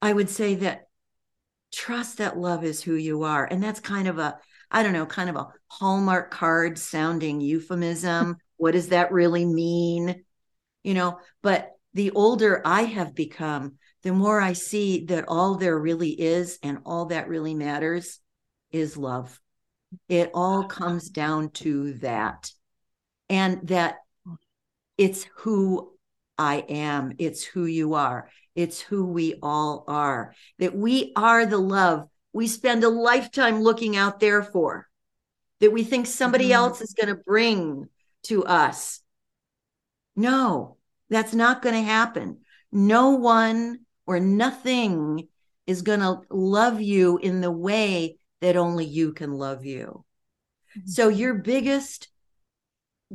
I 0.01 0.11
would 0.11 0.29
say 0.29 0.55
that 0.55 0.87
trust 1.73 2.17
that 2.17 2.37
love 2.37 2.63
is 2.63 2.81
who 2.81 2.95
you 2.95 3.23
are. 3.23 3.45
And 3.45 3.63
that's 3.63 3.79
kind 3.79 4.07
of 4.07 4.19
a, 4.19 4.37
I 4.69 4.83
don't 4.83 4.93
know, 4.93 5.05
kind 5.05 5.29
of 5.29 5.35
a 5.35 5.47
Hallmark 5.67 6.29
card 6.29 6.77
sounding 6.77 7.41
euphemism. 7.41 8.37
what 8.57 8.71
does 8.71 8.89
that 8.89 9.11
really 9.11 9.45
mean? 9.45 10.23
You 10.83 10.93
know, 10.93 11.19
but 11.41 11.71
the 11.93 12.11
older 12.11 12.61
I 12.65 12.83
have 12.83 13.15
become, 13.15 13.75
the 14.03 14.11
more 14.11 14.41
I 14.41 14.53
see 14.53 15.05
that 15.05 15.25
all 15.27 15.55
there 15.55 15.77
really 15.77 16.09
is 16.09 16.59
and 16.61 16.79
all 16.85 17.05
that 17.05 17.29
really 17.29 17.53
matters 17.53 18.19
is 18.73 18.97
love. 18.97 19.39
It 20.09 20.31
all 20.33 20.65
comes 20.65 21.09
down 21.09 21.51
to 21.51 21.93
that. 21.99 22.51
And 23.29 23.67
that 23.69 23.97
it's 24.97 25.25
who 25.37 25.93
I 26.37 26.65
am, 26.67 27.13
it's 27.19 27.43
who 27.43 27.65
you 27.65 27.93
are. 27.93 28.29
It's 28.55 28.81
who 28.81 29.05
we 29.05 29.39
all 29.41 29.83
are, 29.87 30.35
that 30.59 30.75
we 30.75 31.11
are 31.15 31.45
the 31.45 31.57
love 31.57 32.07
we 32.33 32.47
spend 32.47 32.83
a 32.83 32.89
lifetime 32.89 33.61
looking 33.61 33.95
out 33.95 34.19
there 34.19 34.43
for, 34.43 34.87
that 35.59 35.71
we 35.71 35.83
think 35.83 36.07
somebody 36.07 36.45
mm-hmm. 36.45 36.53
else 36.53 36.81
is 36.81 36.93
going 36.93 37.15
to 37.15 37.23
bring 37.23 37.87
to 38.23 38.43
us. 38.43 38.99
No, 40.15 40.77
that's 41.09 41.33
not 41.33 41.61
going 41.61 41.75
to 41.75 41.81
happen. 41.81 42.39
No 42.71 43.11
one 43.11 43.81
or 44.07 44.19
nothing 44.19 45.27
is 45.67 45.83
going 45.83 45.99
to 45.99 46.21
love 46.29 46.81
you 46.81 47.19
in 47.19 47.39
the 47.39 47.51
way 47.51 48.17
that 48.43 48.57
only 48.57 48.83
you 48.83 49.13
can 49.13 49.31
love 49.31 49.63
you. 49.63 50.03
Mm-hmm. 50.77 50.89
So, 50.89 51.07
your 51.07 51.35
biggest 51.35 52.09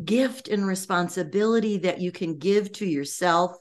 gift 0.03 0.49
and 0.49 0.67
responsibility 0.67 1.77
that 1.79 2.01
you 2.01 2.11
can 2.11 2.39
give 2.39 2.73
to 2.73 2.87
yourself 2.87 3.55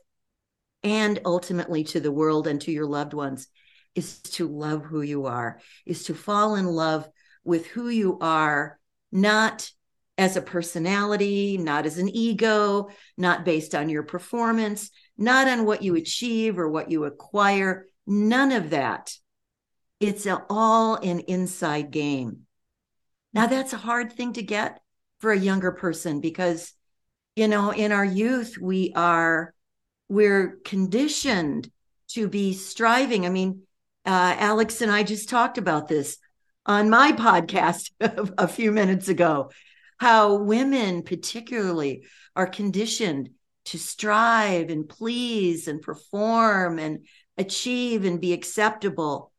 and 0.81 1.19
ultimately 1.25 1.83
to 1.83 1.99
the 1.99 2.11
world 2.11 2.47
and 2.47 2.61
to 2.61 2.71
your 2.71 2.85
loved 2.85 3.13
ones 3.13 3.47
is 3.95 4.21
to 4.21 4.47
love 4.47 4.85
who 4.85 5.01
you 5.01 5.25
are, 5.25 5.59
is 5.85 6.05
to 6.05 6.13
fall 6.13 6.55
in 6.55 6.67
love 6.67 7.05
with 7.43 7.67
who 7.67 7.89
you 7.89 8.17
are, 8.21 8.79
not 9.11 9.69
as 10.17 10.37
a 10.37 10.41
personality, 10.41 11.57
not 11.57 11.85
as 11.85 11.97
an 11.97 12.07
ego, 12.07 12.89
not 13.17 13.43
based 13.43 13.75
on 13.75 13.89
your 13.89 14.03
performance, 14.03 14.89
not 15.17 15.49
on 15.49 15.65
what 15.65 15.83
you 15.83 15.95
achieve 15.95 16.57
or 16.57 16.69
what 16.69 16.89
you 16.89 17.03
acquire, 17.03 17.87
none 18.05 18.53
of 18.53 18.69
that. 18.69 19.13
It's 19.99 20.27
all 20.49 20.95
an 20.95 21.21
inside 21.21 21.91
game. 21.91 22.41
Now, 23.33 23.47
that's 23.47 23.73
a 23.73 23.77
hard 23.77 24.13
thing 24.13 24.33
to 24.33 24.43
get 24.43 24.79
for 25.19 25.31
a 25.31 25.39
younger 25.39 25.71
person 25.71 26.21
because, 26.21 26.73
you 27.35 27.47
know, 27.47 27.71
in 27.71 27.91
our 27.91 28.05
youth, 28.05 28.57
we 28.59 28.93
are 28.95 29.53
we're 30.09 30.57
conditioned 30.63 31.69
to 32.09 32.27
be 32.27 32.53
striving. 32.53 33.25
I 33.25 33.29
mean, 33.29 33.63
uh, 34.05 34.35
Alex 34.37 34.81
and 34.81 34.91
I 34.91 35.03
just 35.03 35.29
talked 35.29 35.57
about 35.57 35.87
this 35.87 36.17
on 36.65 36.89
my 36.89 37.11
podcast 37.11 37.91
a 37.99 38.47
few 38.47 38.71
minutes 38.71 39.09
ago 39.09 39.49
how 39.97 40.35
women, 40.35 41.01
particularly, 41.01 42.05
are 42.35 42.47
conditioned 42.47 43.29
to 43.65 43.77
strive 43.77 44.69
and 44.69 44.87
please 44.87 45.67
and 45.67 45.81
perform 45.81 46.79
and 46.79 47.05
achieve 47.37 48.05
and 48.05 48.21
be 48.21 48.33
acceptable. 48.33 49.31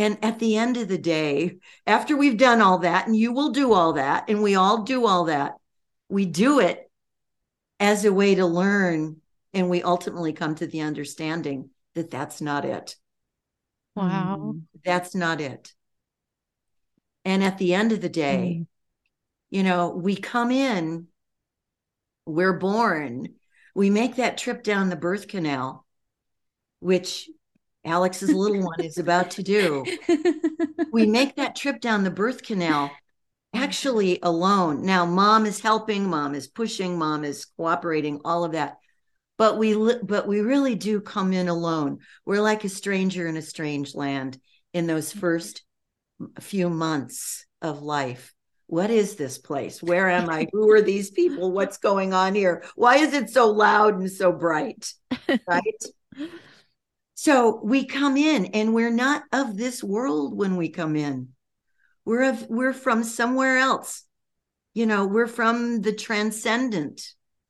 And 0.00 0.16
at 0.24 0.38
the 0.38 0.56
end 0.56 0.78
of 0.78 0.88
the 0.88 0.96
day, 0.96 1.58
after 1.86 2.16
we've 2.16 2.38
done 2.38 2.62
all 2.62 2.78
that, 2.78 3.06
and 3.06 3.14
you 3.14 3.34
will 3.34 3.50
do 3.50 3.74
all 3.74 3.92
that, 3.92 4.30
and 4.30 4.42
we 4.42 4.54
all 4.54 4.82
do 4.82 5.06
all 5.06 5.24
that, 5.26 5.56
we 6.08 6.24
do 6.24 6.58
it 6.58 6.90
as 7.78 8.06
a 8.06 8.12
way 8.12 8.34
to 8.34 8.46
learn 8.46 9.18
and 9.52 9.68
we 9.68 9.82
ultimately 9.82 10.32
come 10.32 10.54
to 10.54 10.66
the 10.66 10.80
understanding 10.80 11.68
that 11.94 12.10
that's 12.10 12.40
not 12.40 12.64
it. 12.64 12.96
Wow. 13.94 14.54
That's 14.86 15.14
not 15.14 15.38
it. 15.38 15.74
And 17.26 17.44
at 17.44 17.58
the 17.58 17.74
end 17.74 17.92
of 17.92 18.00
the 18.00 18.08
day, 18.08 18.60
mm. 18.60 18.66
you 19.50 19.62
know, 19.62 19.90
we 19.90 20.16
come 20.16 20.50
in, 20.50 21.08
we're 22.24 22.58
born, 22.58 23.34
we 23.74 23.90
make 23.90 24.16
that 24.16 24.38
trip 24.38 24.62
down 24.62 24.88
the 24.88 24.96
birth 24.96 25.28
canal, 25.28 25.84
which 26.78 27.28
Alex's 27.84 28.32
little 28.32 28.62
one 28.62 28.80
is 28.80 28.98
about 28.98 29.32
to 29.32 29.42
do. 29.42 29.84
We 30.92 31.06
make 31.06 31.36
that 31.36 31.54
trip 31.54 31.80
down 31.80 32.02
the 32.02 32.10
birth 32.10 32.42
canal 32.42 32.90
actually 33.54 34.18
alone. 34.22 34.84
Now, 34.84 35.06
mom 35.06 35.46
is 35.46 35.60
helping, 35.60 36.08
mom 36.08 36.34
is 36.34 36.48
pushing, 36.48 36.98
mom 36.98 37.24
is 37.24 37.44
cooperating, 37.56 38.20
all 38.24 38.44
of 38.44 38.52
that. 38.52 38.78
But 39.38 39.56
we 39.56 39.74
but 40.02 40.26
we 40.26 40.40
really 40.40 40.74
do 40.74 41.00
come 41.00 41.32
in 41.32 41.48
alone. 41.48 41.98
We're 42.26 42.42
like 42.42 42.64
a 42.64 42.68
stranger 42.68 43.26
in 43.26 43.36
a 43.36 43.42
strange 43.42 43.94
land 43.94 44.38
in 44.74 44.86
those 44.86 45.10
mm-hmm. 45.10 45.20
first 45.20 45.62
few 46.40 46.68
months 46.68 47.46
of 47.62 47.82
life. 47.82 48.34
What 48.66 48.90
is 48.90 49.16
this 49.16 49.38
place? 49.38 49.82
Where 49.82 50.08
am 50.10 50.28
i? 50.28 50.46
Who 50.52 50.70
are 50.70 50.82
these 50.82 51.10
people? 51.10 51.52
What's 51.52 51.78
going 51.78 52.12
on 52.12 52.34
here? 52.34 52.64
Why 52.74 52.96
is 52.96 53.14
it 53.14 53.30
so 53.30 53.50
loud 53.50 53.98
and 53.98 54.10
so 54.10 54.32
bright? 54.32 54.92
Right 55.46 55.84
so 57.22 57.60
we 57.62 57.84
come 57.84 58.16
in 58.16 58.46
and 58.46 58.72
we're 58.72 58.88
not 58.88 59.24
of 59.30 59.54
this 59.54 59.84
world 59.84 60.34
when 60.34 60.56
we 60.56 60.70
come 60.70 60.96
in. 60.96 61.28
We're 62.06 62.22
of 62.30 62.46
we're 62.48 62.72
from 62.72 63.04
somewhere 63.04 63.58
else. 63.58 64.04
You 64.72 64.86
know 64.86 65.06
we're 65.06 65.26
from 65.26 65.82
the 65.82 65.92
transcendent 65.92 67.02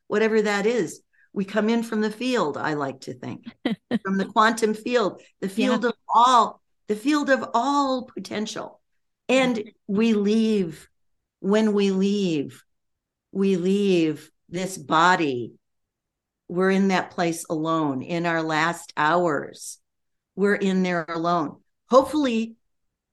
whatever 0.08 0.42
that 0.42 0.66
is. 0.66 1.02
We 1.32 1.44
come 1.44 1.68
in 1.68 1.84
from 1.84 2.00
the 2.00 2.10
field 2.10 2.56
i 2.56 2.74
like 2.74 3.02
to 3.02 3.14
think. 3.14 3.44
From 4.02 4.18
the 4.18 4.24
quantum 4.24 4.74
field 4.74 5.22
the 5.40 5.48
field 5.48 5.84
yeah. 5.84 5.90
of 5.90 5.94
all 6.12 6.60
the 6.88 6.96
field 6.96 7.30
of 7.30 7.50
all 7.54 8.06
potential. 8.12 8.80
And 9.28 9.70
we 9.86 10.14
leave. 10.14 10.88
When 11.38 11.74
we 11.74 11.92
leave 11.92 12.64
we 13.30 13.54
leave 13.54 14.32
this 14.48 14.76
body 14.76 15.59
we're 16.50 16.70
in 16.70 16.88
that 16.88 17.10
place 17.10 17.44
alone 17.48 18.02
in 18.02 18.26
our 18.26 18.42
last 18.42 18.92
hours 18.96 19.78
we're 20.36 20.54
in 20.54 20.82
there 20.82 21.04
alone 21.08 21.56
hopefully 21.88 22.54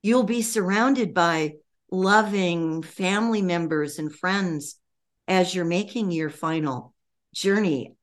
you'll 0.03 0.23
be 0.23 0.41
surrounded 0.41 1.13
by 1.13 1.53
loving 1.91 2.81
family 2.81 3.41
members 3.41 3.99
and 3.99 4.13
friends 4.13 4.79
as 5.27 5.53
you're 5.53 5.65
making 5.65 6.11
your 6.11 6.29
final 6.29 6.93
journey 7.33 7.95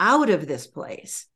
out 0.00 0.30
of 0.30 0.46
this 0.46 0.66
place. 0.66 1.26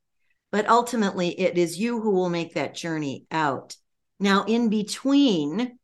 But 0.51 0.69
ultimately, 0.69 1.29
it 1.29 1.59
is 1.59 1.79
you 1.79 2.01
who 2.01 2.13
will 2.13 2.31
make 2.31 2.55
that 2.55 2.75
journey 2.75 3.27
out. 3.31 3.77
Now, 4.19 4.45
in 4.45 4.69
between, 4.71 5.79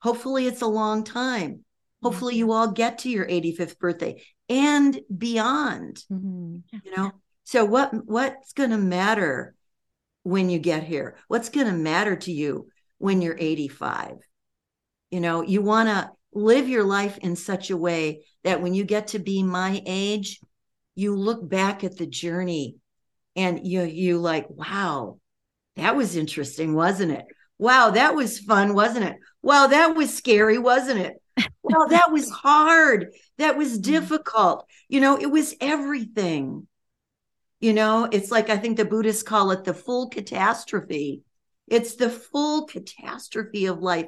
Hopefully, 0.00 0.46
it's 0.46 0.62
a 0.62 0.66
long 0.66 1.04
time. 1.04 1.64
Hopefully, 2.02 2.34
mm-hmm. 2.34 2.38
you 2.38 2.52
all 2.52 2.70
get 2.70 2.98
to 2.98 3.10
your 3.10 3.26
85th 3.26 3.78
birthday 3.78 4.22
and 4.48 4.98
beyond. 5.16 6.02
Mm-hmm. 6.10 6.58
You 6.84 6.96
know, 6.96 7.12
so 7.44 7.64
what 7.64 7.90
what's 8.06 8.52
going 8.52 8.70
to 8.70 8.78
matter 8.78 9.54
when 10.22 10.50
you 10.50 10.58
get 10.58 10.84
here? 10.84 11.16
What's 11.28 11.48
going 11.48 11.66
to 11.66 11.72
matter 11.72 12.16
to 12.16 12.32
you 12.32 12.68
when 12.98 13.22
you're 13.22 13.36
85? 13.38 14.16
You 15.10 15.20
know, 15.20 15.42
you 15.42 15.62
want 15.62 15.88
to 15.88 16.10
live 16.32 16.68
your 16.68 16.84
life 16.84 17.18
in 17.18 17.36
such 17.36 17.70
a 17.70 17.76
way 17.76 18.24
that 18.44 18.60
when 18.60 18.74
you 18.74 18.84
get 18.84 19.08
to 19.08 19.18
be 19.18 19.42
my 19.42 19.82
age, 19.86 20.40
you 20.94 21.16
look 21.16 21.48
back 21.48 21.84
at 21.84 21.96
the 21.96 22.06
journey 22.06 22.76
and 23.36 23.66
you 23.66 23.82
you 23.82 24.18
like, 24.18 24.46
wow, 24.50 25.18
that 25.76 25.96
was 25.96 26.16
interesting, 26.16 26.74
wasn't 26.74 27.12
it? 27.12 27.24
Wow, 27.56 27.90
that 27.90 28.14
was 28.14 28.38
fun, 28.38 28.74
wasn't 28.74 29.06
it? 29.06 29.16
Wow, 29.42 29.68
that 29.68 29.96
was 29.96 30.14
scary, 30.14 30.58
wasn't 30.58 31.00
it? 31.00 31.14
Wow, 31.62 31.86
that 31.90 32.10
was 32.10 32.30
hard. 32.30 33.12
That 33.38 33.56
was 33.56 33.72
mm-hmm. 33.78 33.92
difficult. 33.92 34.66
You 34.88 35.00
know, 35.00 35.18
it 35.18 35.30
was 35.30 35.54
everything. 35.60 36.66
You 37.60 37.72
know, 37.72 38.08
it's 38.10 38.30
like 38.30 38.50
I 38.50 38.56
think 38.56 38.76
the 38.76 38.84
Buddhists 38.84 39.22
call 39.22 39.50
it 39.50 39.64
the 39.64 39.74
full 39.74 40.08
catastrophe. 40.08 41.22
It's 41.66 41.96
the 41.96 42.08
full 42.08 42.66
catastrophe 42.66 43.66
of 43.66 43.80
life. 43.80 44.06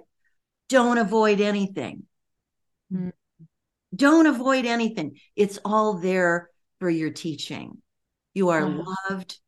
Don't 0.68 0.98
avoid 0.98 1.40
anything. 1.40 2.04
Mm. 2.92 3.12
Don't 3.94 4.26
avoid 4.26 4.66
anything. 4.66 5.18
It's 5.34 5.58
all 5.64 5.94
there 5.94 6.48
for 6.78 6.88
your 6.88 7.10
teaching. 7.10 7.82
You 8.34 8.50
are 8.50 8.64
loved. 8.64 9.38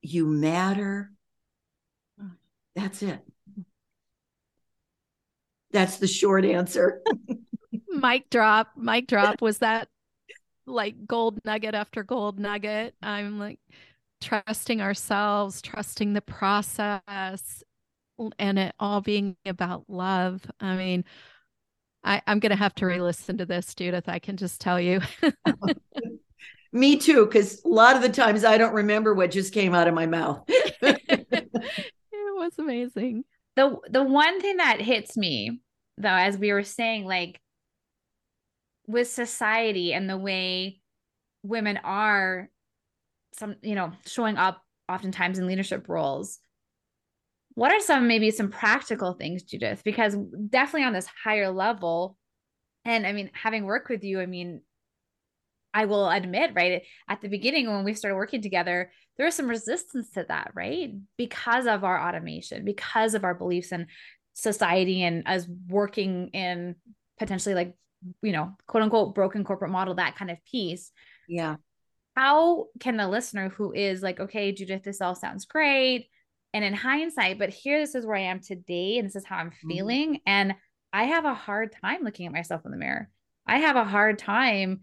You 0.00 0.26
matter. 0.26 1.10
That's 2.76 3.02
it. 3.02 3.20
That's 5.76 5.98
the 5.98 6.06
short 6.06 6.46
answer. 6.46 7.02
mic 7.90 8.30
drop. 8.30 8.70
Mic 8.78 9.06
drop. 9.08 9.42
Was 9.42 9.58
that 9.58 9.88
like 10.66 11.06
gold 11.06 11.38
nugget 11.44 11.74
after 11.74 12.02
gold 12.02 12.38
nugget? 12.38 12.94
I'm 13.02 13.38
like 13.38 13.58
trusting 14.22 14.80
ourselves, 14.80 15.60
trusting 15.60 16.14
the 16.14 16.22
process, 16.22 17.62
and 18.38 18.58
it 18.58 18.74
all 18.80 19.02
being 19.02 19.36
about 19.44 19.84
love. 19.86 20.50
I 20.60 20.76
mean, 20.76 21.04
I, 22.02 22.22
I'm 22.26 22.38
going 22.38 22.52
to 22.52 22.56
have 22.56 22.74
to 22.76 22.86
re 22.86 22.98
listen 22.98 23.36
to 23.36 23.44
this, 23.44 23.74
Judith. 23.74 24.08
I 24.08 24.18
can 24.18 24.38
just 24.38 24.62
tell 24.62 24.80
you. 24.80 25.02
Me 26.72 26.96
too, 26.96 27.26
because 27.26 27.62
a 27.66 27.68
lot 27.68 27.96
of 27.96 28.02
the 28.02 28.08
times 28.08 28.44
I 28.44 28.56
don't 28.56 28.72
remember 28.72 29.12
what 29.12 29.30
just 29.30 29.52
came 29.52 29.74
out 29.74 29.88
of 29.88 29.92
my 29.94 30.06
mouth. 30.06 30.42
it 30.48 31.50
was 32.12 32.52
amazing. 32.58 33.24
The 33.56 33.76
the 33.90 34.02
one 34.02 34.40
thing 34.40 34.56
that 34.56 34.80
hits 34.80 35.18
me 35.18 35.60
though, 35.98 36.08
as 36.08 36.36
we 36.36 36.52
were 36.52 36.62
saying, 36.62 37.04
like 37.04 37.40
with 38.86 39.08
society 39.08 39.92
and 39.92 40.08
the 40.08 40.16
way 40.16 40.80
women 41.42 41.78
are 41.82 42.48
some, 43.32 43.56
you 43.62 43.74
know, 43.74 43.92
showing 44.06 44.36
up 44.36 44.62
oftentimes 44.88 45.38
in 45.38 45.46
leadership 45.46 45.88
roles. 45.88 46.38
What 47.54 47.72
are 47.72 47.80
some 47.80 48.06
maybe 48.06 48.30
some 48.30 48.50
practical 48.50 49.14
things, 49.14 49.42
Judith? 49.42 49.82
Because 49.84 50.14
definitely 50.48 50.84
on 50.84 50.92
this 50.92 51.08
higher 51.24 51.50
level, 51.50 52.16
and 52.84 53.06
I 53.06 53.12
mean, 53.12 53.30
having 53.32 53.64
worked 53.64 53.88
with 53.88 54.04
you, 54.04 54.20
I 54.20 54.26
mean, 54.26 54.60
I 55.72 55.86
will 55.86 56.08
admit, 56.08 56.52
right, 56.54 56.82
at 57.08 57.20
the 57.20 57.28
beginning 57.28 57.66
when 57.66 57.84
we 57.84 57.94
started 57.94 58.16
working 58.16 58.42
together, 58.42 58.90
there 59.16 59.26
was 59.26 59.34
some 59.34 59.48
resistance 59.48 60.10
to 60.10 60.24
that, 60.28 60.52
right? 60.54 60.92
Because 61.16 61.66
of 61.66 61.84
our 61.84 62.08
automation, 62.08 62.64
because 62.64 63.14
of 63.14 63.24
our 63.24 63.34
beliefs 63.34 63.72
in 63.72 63.86
society 64.36 65.02
and 65.02 65.22
as 65.26 65.48
working 65.68 66.28
in 66.28 66.76
potentially 67.18 67.54
like, 67.54 67.74
you 68.22 68.32
know, 68.32 68.54
quote 68.66 68.82
unquote 68.82 69.14
broken 69.14 69.42
corporate 69.42 69.70
model, 69.70 69.94
that 69.94 70.16
kind 70.16 70.30
of 70.30 70.36
piece. 70.44 70.92
Yeah. 71.26 71.56
How 72.14 72.66
can 72.78 72.98
the 72.98 73.08
listener 73.08 73.48
who 73.48 73.72
is 73.72 74.02
like, 74.02 74.20
okay, 74.20 74.52
Judith, 74.52 74.82
this 74.84 75.00
all 75.00 75.14
sounds 75.14 75.46
great. 75.46 76.08
And 76.52 76.64
in 76.64 76.74
hindsight, 76.74 77.38
but 77.38 77.48
here, 77.48 77.80
this 77.80 77.94
is 77.94 78.06
where 78.06 78.16
I 78.16 78.22
am 78.22 78.40
today, 78.40 78.98
and 78.98 79.06
this 79.06 79.16
is 79.16 79.24
how 79.24 79.36
I'm 79.36 79.50
mm-hmm. 79.50 79.68
feeling. 79.68 80.08
Mm-hmm. 80.10 80.22
And 80.26 80.54
I 80.92 81.04
have 81.04 81.24
a 81.24 81.34
hard 81.34 81.74
time 81.82 82.02
looking 82.02 82.26
at 82.26 82.32
myself 82.32 82.62
in 82.64 82.70
the 82.70 82.78
mirror. 82.78 83.10
I 83.46 83.58
have 83.58 83.76
a 83.76 83.84
hard 83.84 84.18
time 84.18 84.82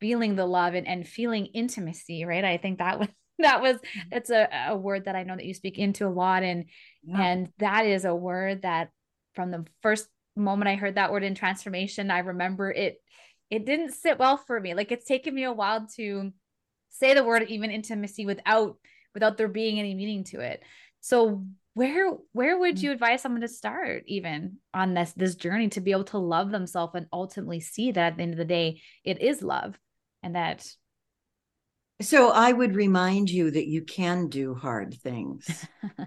feeling 0.00 0.36
the 0.36 0.46
love 0.46 0.74
and, 0.74 0.86
and 0.86 1.06
feeling 1.06 1.46
intimacy, 1.46 2.24
right? 2.24 2.44
I 2.44 2.58
think 2.58 2.78
that 2.78 2.98
was 2.98 3.08
that 3.38 3.60
was 3.60 3.76
mm-hmm. 3.76 4.08
that's 4.10 4.30
a, 4.30 4.48
a 4.68 4.76
word 4.76 5.04
that 5.04 5.16
I 5.16 5.22
know 5.22 5.36
that 5.36 5.44
you 5.44 5.54
speak 5.54 5.78
into 5.78 6.06
a 6.06 6.10
lot. 6.10 6.42
And 6.42 6.66
yeah. 7.04 7.22
and 7.22 7.52
that 7.58 7.86
is 7.86 8.04
a 8.04 8.14
word 8.14 8.62
that 8.62 8.90
from 9.34 9.50
the 9.50 9.66
first 9.82 10.08
moment 10.34 10.68
I 10.68 10.76
heard 10.76 10.96
that 10.96 11.12
word 11.12 11.24
in 11.24 11.34
transformation, 11.34 12.10
I 12.10 12.20
remember 12.20 12.70
it 12.70 13.00
it 13.50 13.64
didn't 13.64 13.92
sit 13.92 14.18
well 14.18 14.36
for 14.36 14.60
me. 14.60 14.74
Like 14.74 14.90
it's 14.90 15.06
taken 15.06 15.34
me 15.34 15.44
a 15.44 15.52
while 15.52 15.86
to 15.96 16.32
say 16.90 17.14
the 17.14 17.24
word 17.24 17.44
even 17.48 17.70
intimacy 17.70 18.26
without 18.26 18.76
without 19.14 19.36
there 19.36 19.48
being 19.48 19.78
any 19.78 19.94
meaning 19.94 20.24
to 20.24 20.40
it. 20.40 20.62
So 21.00 21.44
where 21.74 22.12
where 22.32 22.58
would 22.58 22.80
you 22.80 22.90
mm. 22.90 22.94
advise 22.94 23.20
someone 23.20 23.42
to 23.42 23.48
start 23.48 24.04
even 24.06 24.56
on 24.72 24.94
this 24.94 25.12
this 25.12 25.34
journey 25.34 25.68
to 25.68 25.80
be 25.80 25.90
able 25.90 26.04
to 26.04 26.18
love 26.18 26.50
themselves 26.50 26.94
and 26.94 27.06
ultimately 27.12 27.60
see 27.60 27.92
that 27.92 28.12
at 28.12 28.16
the 28.16 28.22
end 28.22 28.32
of 28.32 28.38
the 28.38 28.46
day 28.46 28.80
it 29.04 29.20
is 29.20 29.42
love 29.42 29.78
and 30.22 30.34
that 30.34 30.66
so 32.00 32.30
i 32.30 32.52
would 32.52 32.74
remind 32.74 33.30
you 33.30 33.50
that 33.50 33.66
you 33.66 33.82
can 33.82 34.28
do 34.28 34.54
hard 34.54 34.94
things. 34.94 35.66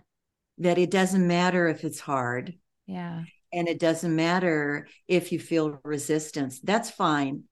That 0.59 0.77
it 0.77 0.91
doesn't 0.91 1.25
matter 1.25 1.67
if 1.69 1.85
it's 1.85 2.01
hard. 2.01 2.53
Yeah. 2.85 3.23
And 3.53 3.67
it 3.67 3.79
doesn't 3.79 4.13
matter 4.13 4.87
if 5.07 5.31
you 5.31 5.39
feel 5.39 5.79
resistance. 5.83 6.59
That's 6.59 6.91
fine. 6.91 7.43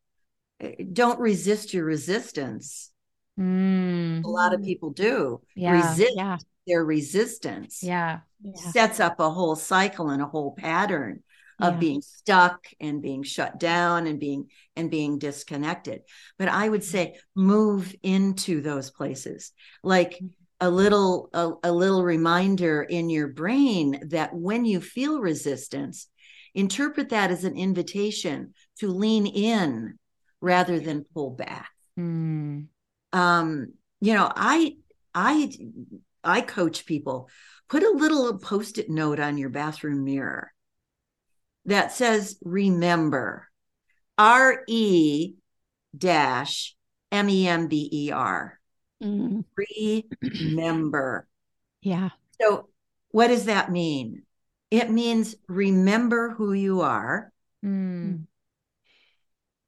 Eh, 0.60 0.84
don't 0.91 1.19
resist 1.19 1.73
your 1.73 1.86
resistance. 1.86 2.91
Mm. 3.39 4.23
a 4.26 4.28
lot 4.28 4.56
of 4.56 4.63
people 4.63 4.89
do. 4.89 5.41
Yeah. 5.56 5.73
resist 5.73 6.13
yeah. 6.15 6.38
their 6.65 6.84
resistance. 6.84 7.82
Yeah. 7.82 8.19
yeah. 8.41 8.71
Sets 8.71 9.00
up 9.00 9.19
a 9.19 9.30
whole 9.30 9.56
cycle 9.56 10.10
and 10.10 10.21
a 10.21 10.26
whole 10.26 10.54
pattern 10.56 11.23
of 11.60 11.76
yeah. 11.76 11.80
being 11.80 12.02
stuck 12.02 12.67
and 12.80 13.02
being 13.02 13.24
shut 13.24 13.60
down 13.60 14.08
and 14.08 14.20
being 14.20 14.50
and 14.76 14.91
being 14.91 15.17
disconnected 15.17 16.02
but 16.38 16.48
i 16.48 16.67
would 16.67 16.84
say 16.84 17.15
move 17.36 17.96
into 18.04 18.62
those 18.62 18.91
places 18.91 19.52
like 19.84 20.12
mm-hmm. 20.12 20.28
a 20.62 20.70
little 20.70 21.30
a, 21.34 21.70
a 21.70 21.72
little 21.72 22.04
reminder 22.04 22.84
in 22.84 23.10
your 23.10 23.28
brain 23.28 24.00
that 24.10 24.34
when 24.34 24.65
you 24.65 24.80
feel 24.80 25.20
resistance 25.20 26.08
interpret 26.54 27.10
that 27.10 27.32
as 27.32 27.43
an 27.43 27.56
invitation 27.56 28.54
to 28.80 28.88
lean 28.88 29.26
in 29.26 29.98
rather 30.41 30.80
than 30.80 31.06
pull 31.13 31.32
back 31.32 31.70
mm. 32.00 32.65
um 33.13 33.67
you 34.00 34.13
know 34.13 34.32
i 34.36 34.76
i 35.15 35.52
i 36.24 36.41
coach 36.41 36.86
people 36.86 37.30
put 37.67 37.84
a 37.84 37.89
little 37.89 38.38
post-it 38.38 38.89
note 38.89 39.20
on 39.20 39.38
your 39.38 39.50
bathroom 39.50 40.04
mirror 40.04 40.52
that 41.67 41.91
says 41.91 42.38
remember. 42.43 43.47
R 44.17 44.63
E 44.67 45.36
dash 45.95 46.75
M 47.12 47.30
E 47.30 47.47
M 47.47 47.67
B 47.67 47.89
E 47.91 48.12
R. 48.12 48.60
Mm. 49.03 49.45
Remember. 50.21 51.27
Yeah. 51.84 52.10
So, 52.41 52.67
what 53.12 53.27
does 53.27 53.45
that 53.45 53.71
mean? 53.71 54.23
It 54.71 54.89
means 54.89 55.36
remember 55.47 56.32
who 56.32 56.51
you 56.51 56.82
are 56.82 57.32
mm. 57.63 58.25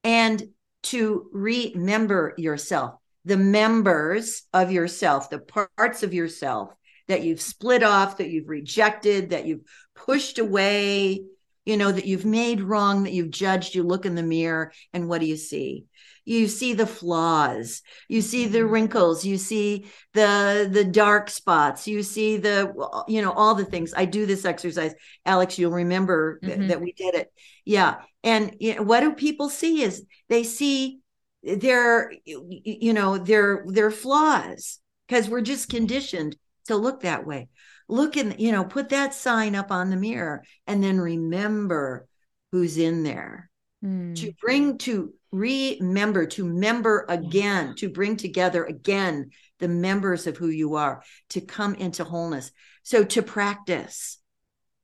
and 0.04 0.44
to 0.84 1.30
remember 1.32 2.34
yourself, 2.38 2.96
the 3.24 3.38
members 3.38 4.42
of 4.54 4.72
yourself, 4.72 5.30
the 5.30 5.40
parts 5.40 6.04
of 6.04 6.14
yourself 6.14 6.74
that 7.08 7.24
you've 7.24 7.42
split 7.42 7.84
off, 7.84 8.18
that 8.18 8.30
you've 8.30 8.50
rejected, 8.50 9.30
that 9.30 9.46
you've 9.46 9.64
pushed 9.96 10.40
away, 10.40 11.24
you 11.70 11.78
know 11.78 11.92
that 11.92 12.08
you've 12.08 12.26
made 12.26 12.62
wrong 12.62 13.04
that 13.04 13.14
you've 13.14 13.30
judged 13.30 13.76
you 13.76 13.84
look 13.84 14.08
in 14.08 14.16
the 14.16 14.24
mirror 14.24 14.74
and 14.92 15.08
what 15.08 15.22
do 15.22 15.28
you 15.28 15.38
see? 15.38 15.86
You 16.26 16.48
see 16.48 16.74
the 16.74 16.88
flaws. 16.88 17.84
You 18.08 18.22
see 18.22 18.48
the 18.48 18.60
mm-hmm. 18.60 18.72
wrinkles. 18.72 19.24
You 19.24 19.38
see 19.38 19.86
the 20.14 20.68
the 20.72 20.84
dark 20.84 21.30
spots. 21.30 21.88
You 21.88 22.02
see 22.02 22.38
the 22.38 22.74
you 23.08 23.22
know 23.22 23.32
all 23.32 23.54
the 23.54 23.66
things. 23.66 23.94
I 23.96 24.06
do 24.06 24.26
this 24.26 24.46
exercise. 24.46 24.96
Alex 25.28 25.60
you'll 25.60 25.72
remember 25.72 26.40
mm-hmm. 26.42 26.60
th- 26.60 26.70
that 26.70 26.82
we 26.82 26.92
did 26.94 27.14
it. 27.14 27.32
Yeah. 27.66 27.98
And 28.24 28.56
you 28.60 28.76
know, 28.76 28.82
what 28.82 29.02
do 29.02 29.14
people 29.14 29.50
see 29.50 29.84
is 29.84 30.04
they 30.28 30.44
see 30.44 31.02
their 31.44 32.12
you 32.26 32.94
know 32.94 33.20
their 33.20 33.64
their 33.68 33.92
flaws 33.92 34.80
because 35.08 35.30
we're 35.30 35.42
just 35.42 35.70
conditioned 35.70 36.36
to 36.66 36.76
look 36.76 37.02
that 37.02 37.28
way 37.28 37.48
look 37.90 38.16
in 38.16 38.36
you 38.38 38.52
know 38.52 38.64
put 38.64 38.90
that 38.90 39.14
sign 39.14 39.56
up 39.56 39.72
on 39.72 39.90
the 39.90 39.96
mirror 39.96 40.44
and 40.68 40.84
then 40.84 41.00
remember 41.00 42.08
who's 42.52 42.78
in 42.78 43.04
there 43.04 43.50
mm. 43.84 44.16
to 44.16 44.32
bring 44.40 44.78
to 44.78 45.14
remember 45.32 46.26
to 46.26 46.46
member 46.46 47.06
again 47.10 47.76
to 47.76 47.90
bring 47.90 48.16
together 48.16 48.64
again 48.64 49.30
the 49.60 49.68
members 49.68 50.26
of 50.28 50.38
who 50.38 50.48
you 50.48 50.76
are 50.76 51.04
to 51.30 51.42
come 51.42 51.76
into 51.76 52.04
wholeness 52.04 52.52
so 52.84 53.04
to 53.04 53.22
practice 53.22 54.20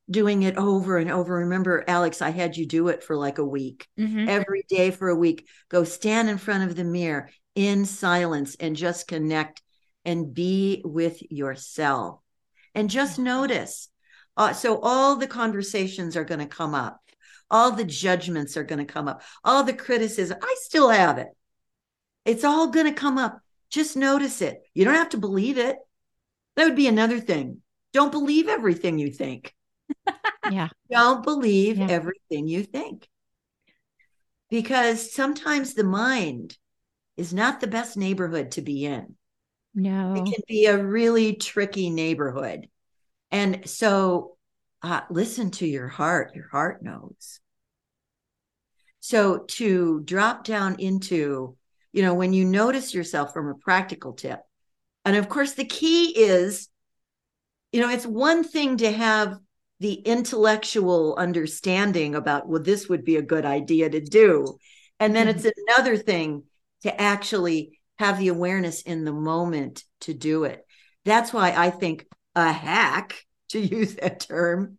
doing 0.10 0.44
it 0.44 0.58
over 0.58 0.98
and 0.98 1.10
over. 1.10 1.38
Remember, 1.38 1.84
Alex, 1.88 2.22
I 2.22 2.30
had 2.30 2.56
you 2.56 2.66
do 2.66 2.90
it 2.90 3.04
for 3.04 3.16
like 3.16 3.38
a 3.38 3.46
week, 3.46 3.88
mm-hmm. 4.00 4.30
every 4.30 4.64
day 4.70 4.92
for 4.92 5.10
a 5.10 5.16
week. 5.16 5.48
Go 5.70 5.84
stand 5.84 6.30
in 6.30 6.38
front 6.38 6.70
of 6.70 6.76
the 6.76 6.84
mirror 6.84 7.30
in 7.56 7.86
silence 7.86 8.56
and 8.60 8.76
just 8.76 9.08
connect 9.08 9.62
and 10.04 10.34
be 10.34 10.82
with 10.86 11.20
yourself 11.32 12.20
and 12.76 12.90
just 12.90 13.18
notice. 13.18 13.90
Uh, 14.38 14.54
so, 14.54 14.80
all 14.82 15.16
the 15.16 15.28
conversations 15.28 16.18
are 16.18 16.26
going 16.26 16.42
to 16.42 16.46
come 16.46 16.76
up, 16.76 17.00
all 17.50 17.72
the 17.72 17.86
judgments 17.86 18.58
are 18.58 18.64
going 18.64 18.86
to 18.86 18.94
come 18.94 19.08
up, 19.08 19.22
all 19.44 19.64
the 19.64 19.74
criticism. 19.74 20.38
I 20.42 20.56
still 20.60 20.90
have 20.90 21.18
it. 21.18 21.30
It's 22.26 22.44
all 22.44 22.68
going 22.68 22.88
to 22.88 22.92
come 22.92 23.18
up. 23.18 23.40
Just 23.70 23.96
notice 23.96 24.42
it. 24.42 24.62
You 24.74 24.84
don't 24.86 24.96
have 24.96 25.10
to 25.10 25.18
believe 25.18 25.58
it. 25.58 25.78
That 26.56 26.66
would 26.66 26.76
be 26.76 26.88
another 26.88 27.20
thing. 27.20 27.62
Don't 27.94 28.12
believe 28.12 28.48
everything 28.48 29.00
you 29.00 29.12
think. 29.12 29.54
yeah. 30.52 30.70
Don't 30.90 31.24
believe 31.24 31.78
yeah. 31.78 31.88
everything 31.90 32.48
you 32.48 32.64
think. 32.64 33.08
Because 34.50 35.14
sometimes 35.14 35.74
the 35.74 35.84
mind 35.84 36.58
is 37.18 37.34
not 37.34 37.62
the 37.62 37.68
best 37.68 37.96
neighborhood 37.98 38.52
to 38.52 38.62
be 38.62 38.86
in. 38.86 39.16
No. 39.76 40.14
It 40.14 40.26
can 40.26 40.42
be 40.48 40.66
a 40.66 40.84
really 40.84 41.36
tricky 41.36 41.90
neighborhood. 41.90 42.70
And 43.32 43.70
so 43.70 44.38
uh, 44.82 45.02
listen 45.10 45.52
to 45.52 45.68
your 45.68 45.90
heart. 45.90 46.34
Your 46.34 46.48
heart 46.48 46.82
knows. 46.82 47.42
So 49.02 49.40
to 49.40 50.02
drop 50.02 50.46
down 50.46 50.78
into, 50.80 51.58
you 51.92 52.02
know, 52.02 52.14
when 52.14 52.34
you 52.34 52.46
notice 52.46 52.94
yourself 52.94 53.34
from 53.34 53.50
a 53.50 53.56
practical 53.56 54.14
tip, 54.14 54.40
and 55.04 55.16
of 55.18 55.30
course, 55.30 55.54
the 55.54 55.66
key 55.66 56.12
is, 56.18 56.70
you 57.72 57.82
know, 57.82 57.90
it's 57.90 58.08
one 58.08 58.44
thing 58.44 58.78
to 58.78 58.92
have 58.92 59.38
the 59.80 59.94
intellectual 59.94 61.16
understanding 61.18 62.16
about, 62.16 62.48
well, 62.48 62.64
this 62.64 62.88
would 62.88 63.04
be 63.04 63.18
a 63.18 63.22
good 63.22 63.46
idea 63.46 63.90
to 63.90 64.00
do. 64.00 64.58
And 65.00 65.16
then 65.16 65.28
mm-hmm. 65.28 65.46
it's 65.46 65.60
another 65.68 65.98
thing 65.98 66.44
to 66.84 67.02
actually 67.02 67.80
have 67.98 68.20
the 68.20 68.28
awareness 68.30 68.82
in 68.82 69.06
the 69.06 69.14
moment 69.14 69.84
to 70.02 70.14
do 70.14 70.44
it. 70.44 70.66
That's 71.06 71.32
why 71.32 71.52
I 71.52 71.70
think 71.70 72.06
a 72.36 72.52
hack, 72.52 73.16
to 73.50 73.60
use 73.60 73.96
that 73.96 74.22
term, 74.22 74.78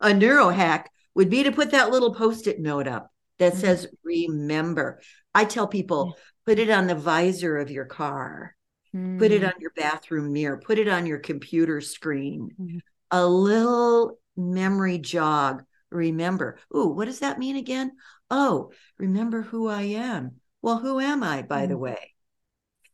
a 0.00 0.12
neuro 0.12 0.50
hack 0.50 0.90
would 1.14 1.30
be 1.30 1.44
to 1.44 1.52
put 1.52 1.72
that 1.72 1.90
little 1.90 2.14
post 2.14 2.46
it 2.46 2.60
note 2.60 2.86
up 2.86 3.10
that 3.38 3.52
mm-hmm. 3.52 3.60
says, 3.60 3.86
remember. 4.04 5.00
I 5.34 5.44
tell 5.46 5.66
people, 5.66 6.16
put 6.44 6.58
it 6.58 6.70
on 6.70 6.86
the 6.86 6.94
visor 6.94 7.56
of 7.56 7.70
your 7.70 7.86
car 7.86 8.54
Mm. 8.94 9.18
Put 9.18 9.32
it 9.32 9.42
mm. 9.42 9.48
on 9.48 9.54
your 9.60 9.72
bathroom 9.74 10.32
mirror, 10.32 10.60
put 10.64 10.78
it 10.78 10.88
on 10.88 11.06
your 11.06 11.18
computer 11.18 11.80
screen. 11.80 12.50
Mm. 12.60 12.80
A 13.10 13.26
little 13.26 14.18
memory 14.36 14.98
jog. 14.98 15.64
Remember, 15.90 16.58
oh, 16.72 16.88
what 16.88 17.06
does 17.06 17.20
that 17.20 17.38
mean 17.38 17.56
again? 17.56 17.92
Oh, 18.30 18.72
remember 18.98 19.42
who 19.42 19.68
I 19.68 19.82
am. 19.82 20.36
Well, 20.62 20.78
who 20.78 21.00
am 21.00 21.22
I, 21.22 21.42
by 21.42 21.66
the 21.66 21.76
way? 21.76 22.11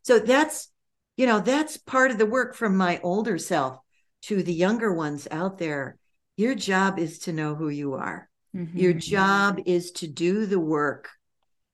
So 0.09 0.19
that's, 0.19 0.71
you 1.19 1.27
know, 1.27 1.39
that's 1.39 1.77
part 1.77 2.11
of 2.11 2.17
the 2.17 2.25
work 2.25 2.55
from 2.55 2.79
my 2.79 2.99
older 3.03 3.37
self 3.37 3.79
to 4.23 4.43
the 4.43 4.55
younger 4.55 4.91
ones 4.91 5.29
out 5.31 5.59
there. 5.59 5.99
Your 6.39 6.55
job 6.55 6.99
is 6.99 7.19
to 7.21 7.33
know 7.35 7.55
who 7.55 7.69
you 7.69 7.93
are. 7.93 8.27
Mm-hmm. 8.57 8.79
Your 8.79 8.95
job 8.95 9.61
is 9.67 9.91
to 9.91 10.07
do 10.07 10.47
the 10.47 10.59
work. 10.59 11.11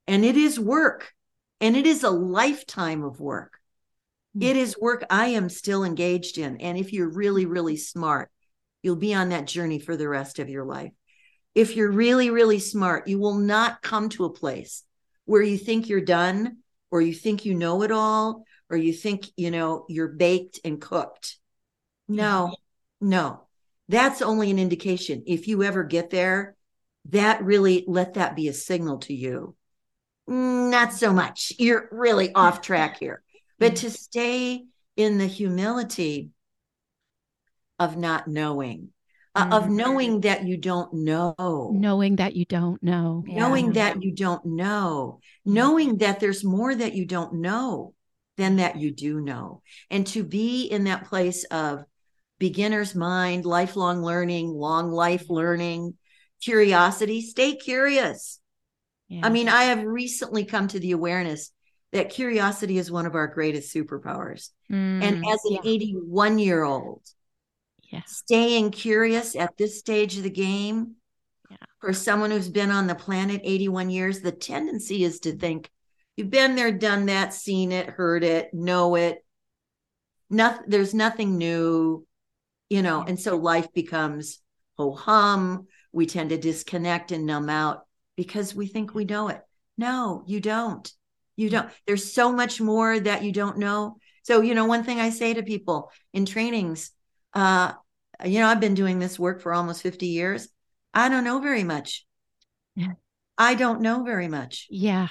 And 0.08 0.24
it 0.24 0.36
is 0.36 0.58
work. 0.58 1.12
And 1.60 1.76
it 1.76 1.86
is 1.86 2.02
a 2.02 2.10
lifetime 2.10 3.04
of 3.04 3.20
work. 3.20 3.60
It 4.40 4.56
is 4.56 4.76
work 4.80 5.04
I 5.08 5.26
am 5.26 5.48
still 5.48 5.84
engaged 5.84 6.36
in. 6.36 6.56
And 6.56 6.76
if 6.76 6.92
you're 6.92 7.08
really, 7.08 7.46
really 7.46 7.76
smart, 7.76 8.32
you'll 8.82 8.96
be 8.96 9.14
on 9.14 9.28
that 9.28 9.46
journey 9.46 9.78
for 9.78 9.96
the 9.96 10.08
rest 10.08 10.40
of 10.40 10.48
your 10.48 10.64
life. 10.64 10.90
If 11.54 11.76
you're 11.76 11.92
really, 11.92 12.30
really 12.30 12.58
smart, 12.58 13.06
you 13.06 13.20
will 13.20 13.38
not 13.38 13.80
come 13.80 14.08
to 14.08 14.24
a 14.24 14.34
place 14.34 14.82
where 15.24 15.40
you 15.40 15.56
think 15.56 15.88
you're 15.88 16.00
done 16.00 16.56
or 16.94 17.00
you 17.00 17.12
think 17.12 17.44
you 17.44 17.54
know 17.54 17.82
it 17.82 17.90
all 17.90 18.44
or 18.70 18.76
you 18.76 18.92
think, 18.92 19.26
you 19.36 19.50
know, 19.50 19.84
you're 19.88 20.08
baked 20.08 20.60
and 20.64 20.80
cooked. 20.80 21.38
No, 22.06 22.52
mm-hmm. 22.52 23.08
no. 23.08 23.40
That's 23.88 24.22
only 24.22 24.52
an 24.52 24.60
indication. 24.60 25.24
If 25.26 25.48
you 25.48 25.64
ever 25.64 25.82
get 25.82 26.10
there, 26.10 26.54
that 27.10 27.42
really 27.42 27.84
let 27.88 28.14
that 28.14 28.36
be 28.36 28.46
a 28.46 28.52
signal 28.52 28.98
to 29.00 29.12
you. 29.12 29.56
Mm, 30.30 30.70
not 30.70 30.92
so 30.92 31.12
much. 31.12 31.52
You're 31.58 31.88
really 31.90 32.32
off 32.32 32.60
track 32.60 32.98
here 33.00 33.24
but 33.58 33.76
to 33.76 33.90
stay 33.90 34.64
in 34.96 35.18
the 35.18 35.26
humility 35.26 36.30
of 37.78 37.96
not 37.96 38.28
knowing 38.28 38.90
uh, 39.34 39.48
of 39.50 39.64
mm-hmm. 39.64 39.76
knowing 39.76 40.20
that 40.20 40.44
you 40.44 40.56
don't 40.56 40.92
know 40.92 41.70
knowing 41.72 42.16
that 42.16 42.36
you 42.36 42.44
don't 42.44 42.82
know 42.82 43.24
knowing 43.26 43.66
yeah. 43.66 43.72
that 43.72 44.02
you 44.02 44.12
don't 44.12 44.44
know 44.44 45.20
knowing 45.44 45.98
that 45.98 46.20
there's 46.20 46.44
more 46.44 46.74
that 46.74 46.94
you 46.94 47.04
don't 47.06 47.34
know 47.34 47.94
than 48.36 48.56
that 48.56 48.76
you 48.76 48.90
do 48.90 49.20
know 49.20 49.62
and 49.90 50.06
to 50.06 50.24
be 50.24 50.64
in 50.66 50.84
that 50.84 51.06
place 51.06 51.44
of 51.44 51.84
beginner's 52.38 52.94
mind 52.94 53.44
lifelong 53.44 54.02
learning 54.02 54.48
long 54.48 54.90
life 54.90 55.28
learning 55.28 55.94
curiosity 56.42 57.20
stay 57.20 57.54
curious 57.56 58.40
yeah. 59.08 59.20
i 59.24 59.30
mean 59.30 59.48
i 59.48 59.64
have 59.64 59.82
recently 59.84 60.44
come 60.44 60.68
to 60.68 60.78
the 60.80 60.92
awareness 60.92 61.50
that 61.94 62.10
curiosity 62.10 62.76
is 62.76 62.90
one 62.90 63.06
of 63.06 63.14
our 63.14 63.28
greatest 63.28 63.72
superpowers. 63.72 64.50
Mm, 64.70 65.00
and 65.02 65.24
as 65.26 65.38
an 65.44 65.58
81 65.64 66.40
year 66.40 66.64
old, 66.64 67.02
yeah. 67.94 68.02
staying 68.06 68.70
curious 68.70 69.36
at 69.36 69.56
this 69.56 69.78
stage 69.78 70.16
of 70.16 70.22
the 70.22 70.30
game, 70.30 70.96
yeah. 71.50 71.56
for 71.80 71.92
someone 71.92 72.30
who's 72.30 72.48
been 72.48 72.70
on 72.70 72.86
the 72.86 72.94
planet 72.94 73.40
81 73.44 73.90
years, 73.90 74.20
the 74.20 74.32
tendency 74.32 75.04
is 75.04 75.20
to 75.20 75.32
think 75.32 75.70
you've 76.16 76.30
been 76.30 76.56
there, 76.56 76.72
done 76.72 77.06
that, 77.06 77.34
seen 77.34 77.72
it, 77.72 77.88
heard 77.88 78.24
it, 78.24 78.52
know 78.52 78.94
it. 78.96 79.24
Nothing, 80.30 80.64
there's 80.68 80.94
nothing 80.94 81.38
new, 81.38 82.06
you 82.68 82.82
know, 82.82 83.02
and 83.02 83.18
so 83.18 83.36
life 83.36 83.72
becomes 83.72 84.40
ho 84.76 84.92
hum. 84.92 85.66
We 85.92 86.06
tend 86.06 86.30
to 86.30 86.38
disconnect 86.38 87.12
and 87.12 87.24
numb 87.24 87.48
out 87.48 87.86
because 88.16 88.52
we 88.52 88.66
think 88.66 88.94
we 88.94 89.04
know 89.04 89.28
it. 89.28 89.40
No, 89.78 90.24
you 90.26 90.40
don't. 90.40 90.92
You 91.36 91.50
don't, 91.50 91.68
there's 91.86 92.12
so 92.12 92.32
much 92.32 92.60
more 92.60 92.98
that 92.98 93.22
you 93.22 93.30
don't 93.30 93.58
know. 93.58 93.98
So, 94.24 94.40
you 94.40 94.56
know, 94.56 94.64
one 94.64 94.82
thing 94.82 94.98
I 94.98 95.10
say 95.10 95.34
to 95.34 95.44
people 95.44 95.92
in 96.12 96.26
trainings, 96.26 96.90
uh, 97.32 97.74
you 98.24 98.40
know, 98.40 98.46
I've 98.46 98.60
been 98.60 98.74
doing 98.74 98.98
this 98.98 99.18
work 99.18 99.40
for 99.40 99.52
almost 99.52 99.82
50 99.82 100.06
years. 100.06 100.48
I 100.92 101.08
don't 101.08 101.24
know 101.24 101.40
very 101.40 101.64
much. 101.64 102.04
Yeah. 102.76 102.92
I 103.36 103.54
don't 103.54 103.80
know 103.80 104.04
very 104.04 104.28
much. 104.28 104.66
Yeah. 104.70 105.08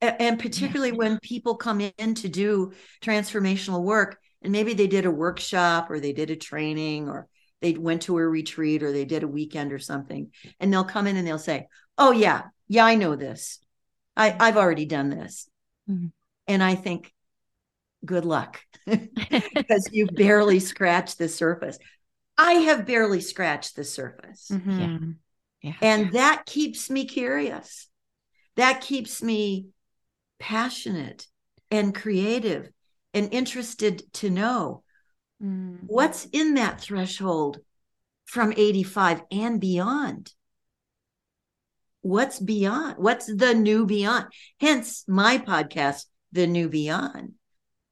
And 0.00 0.38
particularly 0.38 0.90
yeah. 0.90 0.96
when 0.96 1.18
people 1.20 1.56
come 1.56 1.80
in 1.80 2.14
to 2.16 2.28
do 2.28 2.72
transformational 3.02 3.82
work 3.82 4.18
and 4.42 4.52
maybe 4.52 4.74
they 4.74 4.86
did 4.86 5.06
a 5.06 5.10
workshop 5.10 5.90
or 5.90 5.98
they 5.98 6.12
did 6.12 6.30
a 6.30 6.36
training 6.36 7.08
or 7.08 7.26
they 7.62 7.72
went 7.72 8.02
to 8.02 8.18
a 8.18 8.28
retreat 8.28 8.82
or 8.82 8.92
they 8.92 9.06
did 9.06 9.22
a 9.22 9.28
weekend 9.28 9.72
or 9.72 9.78
something 9.78 10.30
and 10.60 10.72
they'll 10.72 10.84
come 10.84 11.06
in 11.06 11.16
and 11.16 11.26
they'll 11.26 11.38
say, 11.38 11.66
"Oh 11.96 12.12
yeah, 12.12 12.42
yeah, 12.68 12.84
I 12.84 12.94
know 12.94 13.16
this. 13.16 13.58
I 14.16 14.36
I've 14.38 14.58
already 14.58 14.84
done 14.84 15.08
this." 15.08 15.48
Mm-hmm. 15.88 16.08
And 16.46 16.62
I 16.62 16.74
think, 16.74 17.12
good 18.04 18.26
luck, 18.26 18.60
because 18.86 19.88
you 19.92 20.06
barely 20.06 20.60
scratched 20.60 21.16
the 21.16 21.28
surface. 21.28 21.78
I 22.36 22.52
have 22.54 22.86
barely 22.86 23.20
scratched 23.20 23.76
the 23.76 23.84
surface. 23.84 24.48
Mm-hmm. 24.50 25.12
Yeah. 25.62 25.72
yeah. 25.72 25.74
And 25.80 26.12
that 26.12 26.46
keeps 26.46 26.90
me 26.90 27.06
curious. 27.06 27.88
That 28.56 28.80
keeps 28.80 29.22
me 29.22 29.68
passionate 30.38 31.26
and 31.70 31.94
creative 31.94 32.70
and 33.12 33.32
interested 33.32 34.12
to 34.14 34.30
know 34.30 34.82
mm. 35.42 35.78
what's 35.86 36.26
in 36.32 36.54
that 36.54 36.80
threshold 36.80 37.58
from 38.26 38.52
85 38.56 39.22
and 39.30 39.60
beyond 39.60 40.32
what's 42.04 42.38
beyond 42.38 42.96
what's 42.98 43.26
the 43.26 43.54
new 43.54 43.86
beyond 43.86 44.26
hence 44.60 45.04
my 45.08 45.38
podcast 45.38 46.04
the 46.32 46.46
new 46.46 46.68
beyond 46.68 47.32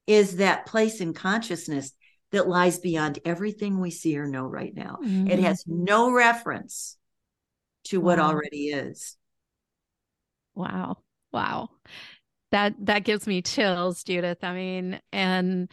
is 0.07 0.37
that 0.37 0.67
place 0.67 1.01
in 1.01 1.15
consciousness 1.15 1.93
that 2.33 2.49
lies 2.49 2.79
beyond 2.79 3.19
everything 3.25 3.79
we 3.79 3.91
see 3.91 4.17
or 4.19 4.27
know 4.27 4.47
right 4.47 4.75
now 4.75 4.99
mm-hmm. 5.03 5.29
it 5.29 5.39
has 5.39 5.65
no 5.67 6.13
reference 6.13 6.97
to 7.85 8.01
what 8.01 8.19
wow. 8.19 8.29
already 8.29 8.69
is 8.69 9.17
wow 10.55 10.97
wow 11.33 11.69
that 12.51 12.75
that 12.81 13.05
gives 13.05 13.27
me 13.27 13.41
chills 13.43 14.03
judith 14.03 14.39
i 14.43 14.53
mean 14.53 15.01
and 15.13 15.71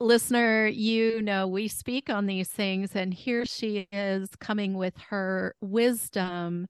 listener, 0.00 0.66
you 0.66 1.22
know, 1.22 1.46
we 1.46 1.68
speak 1.68 2.10
on 2.10 2.26
these 2.26 2.48
things, 2.48 2.94
and 2.94 3.12
here 3.12 3.44
she 3.44 3.88
is 3.92 4.28
coming 4.38 4.74
with 4.74 4.96
her 5.08 5.54
wisdom 5.60 6.66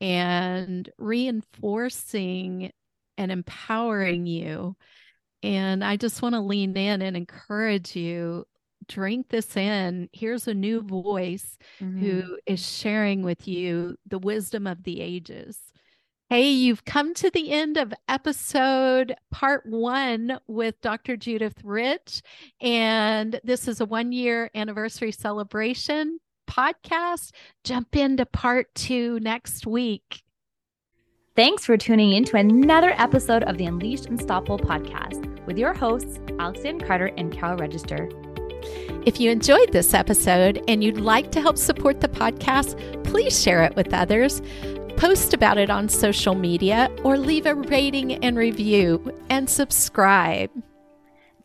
and 0.00 0.90
reinforcing 0.98 2.70
and 3.16 3.30
empowering 3.32 4.26
you. 4.26 4.76
And 5.42 5.84
I 5.84 5.96
just 5.96 6.22
want 6.22 6.34
to 6.34 6.40
lean 6.40 6.76
in 6.76 7.02
and 7.02 7.16
encourage 7.16 7.94
you 7.94 8.44
drink 8.88 9.28
this 9.28 9.56
in. 9.56 10.08
Here's 10.12 10.48
a 10.48 10.54
new 10.54 10.80
voice 10.80 11.58
mm-hmm. 11.80 12.00
who 12.00 12.38
is 12.46 12.64
sharing 12.64 13.22
with 13.22 13.46
you 13.48 13.96
the 14.06 14.18
wisdom 14.18 14.66
of 14.66 14.84
the 14.84 15.00
ages. 15.00 15.58
Hey, 16.30 16.50
you've 16.50 16.84
come 16.84 17.12
to 17.14 17.30
the 17.30 17.50
end 17.52 17.76
of 17.76 17.92
episode 18.08 19.14
part 19.30 19.64
one 19.66 20.38
with 20.46 20.80
Dr. 20.80 21.16
Judith 21.16 21.58
Rich. 21.62 22.22
And 22.60 23.38
this 23.44 23.68
is 23.68 23.80
a 23.80 23.84
one 23.84 24.10
year 24.10 24.50
anniversary 24.54 25.12
celebration 25.12 26.18
podcast. 26.50 27.32
Jump 27.62 27.94
into 27.94 28.26
part 28.26 28.74
two 28.74 29.20
next 29.20 29.66
week. 29.66 30.22
Thanks 31.36 31.64
for 31.64 31.76
tuning 31.76 32.12
in 32.12 32.24
to 32.24 32.36
another 32.36 32.94
episode 32.96 33.42
of 33.42 33.58
the 33.58 33.66
Unleashed 33.66 34.06
Unstoppable 34.06 34.58
podcast 34.58 35.44
with 35.46 35.58
your 35.58 35.74
hosts, 35.74 36.20
Alex 36.38 36.60
Lianne 36.60 36.86
Carter 36.86 37.10
and 37.16 37.32
Carol 37.32 37.56
Register. 37.56 38.08
If 39.06 39.20
you 39.20 39.30
enjoyed 39.30 39.72
this 39.72 39.94
episode 39.94 40.62
and 40.68 40.82
you'd 40.82 41.00
like 41.00 41.30
to 41.32 41.40
help 41.40 41.58
support 41.58 42.00
the 42.00 42.08
podcast, 42.08 43.04
please 43.04 43.40
share 43.42 43.62
it 43.62 43.76
with 43.76 43.92
others 43.92 44.40
post 44.96 45.34
about 45.34 45.58
it 45.58 45.70
on 45.70 45.88
social 45.88 46.34
media, 46.34 46.90
or 47.02 47.18
leave 47.18 47.46
a 47.46 47.54
rating 47.54 48.14
and 48.24 48.36
review 48.36 49.12
and 49.30 49.48
subscribe. 49.48 50.50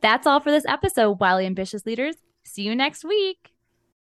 That's 0.01 0.25
all 0.25 0.39
for 0.39 0.51
this 0.51 0.65
episode, 0.67 1.19
Wildly 1.19 1.45
Ambitious 1.45 1.85
Leaders. 1.85 2.15
See 2.43 2.63
you 2.63 2.75
next 2.75 3.03
week. 3.03 3.51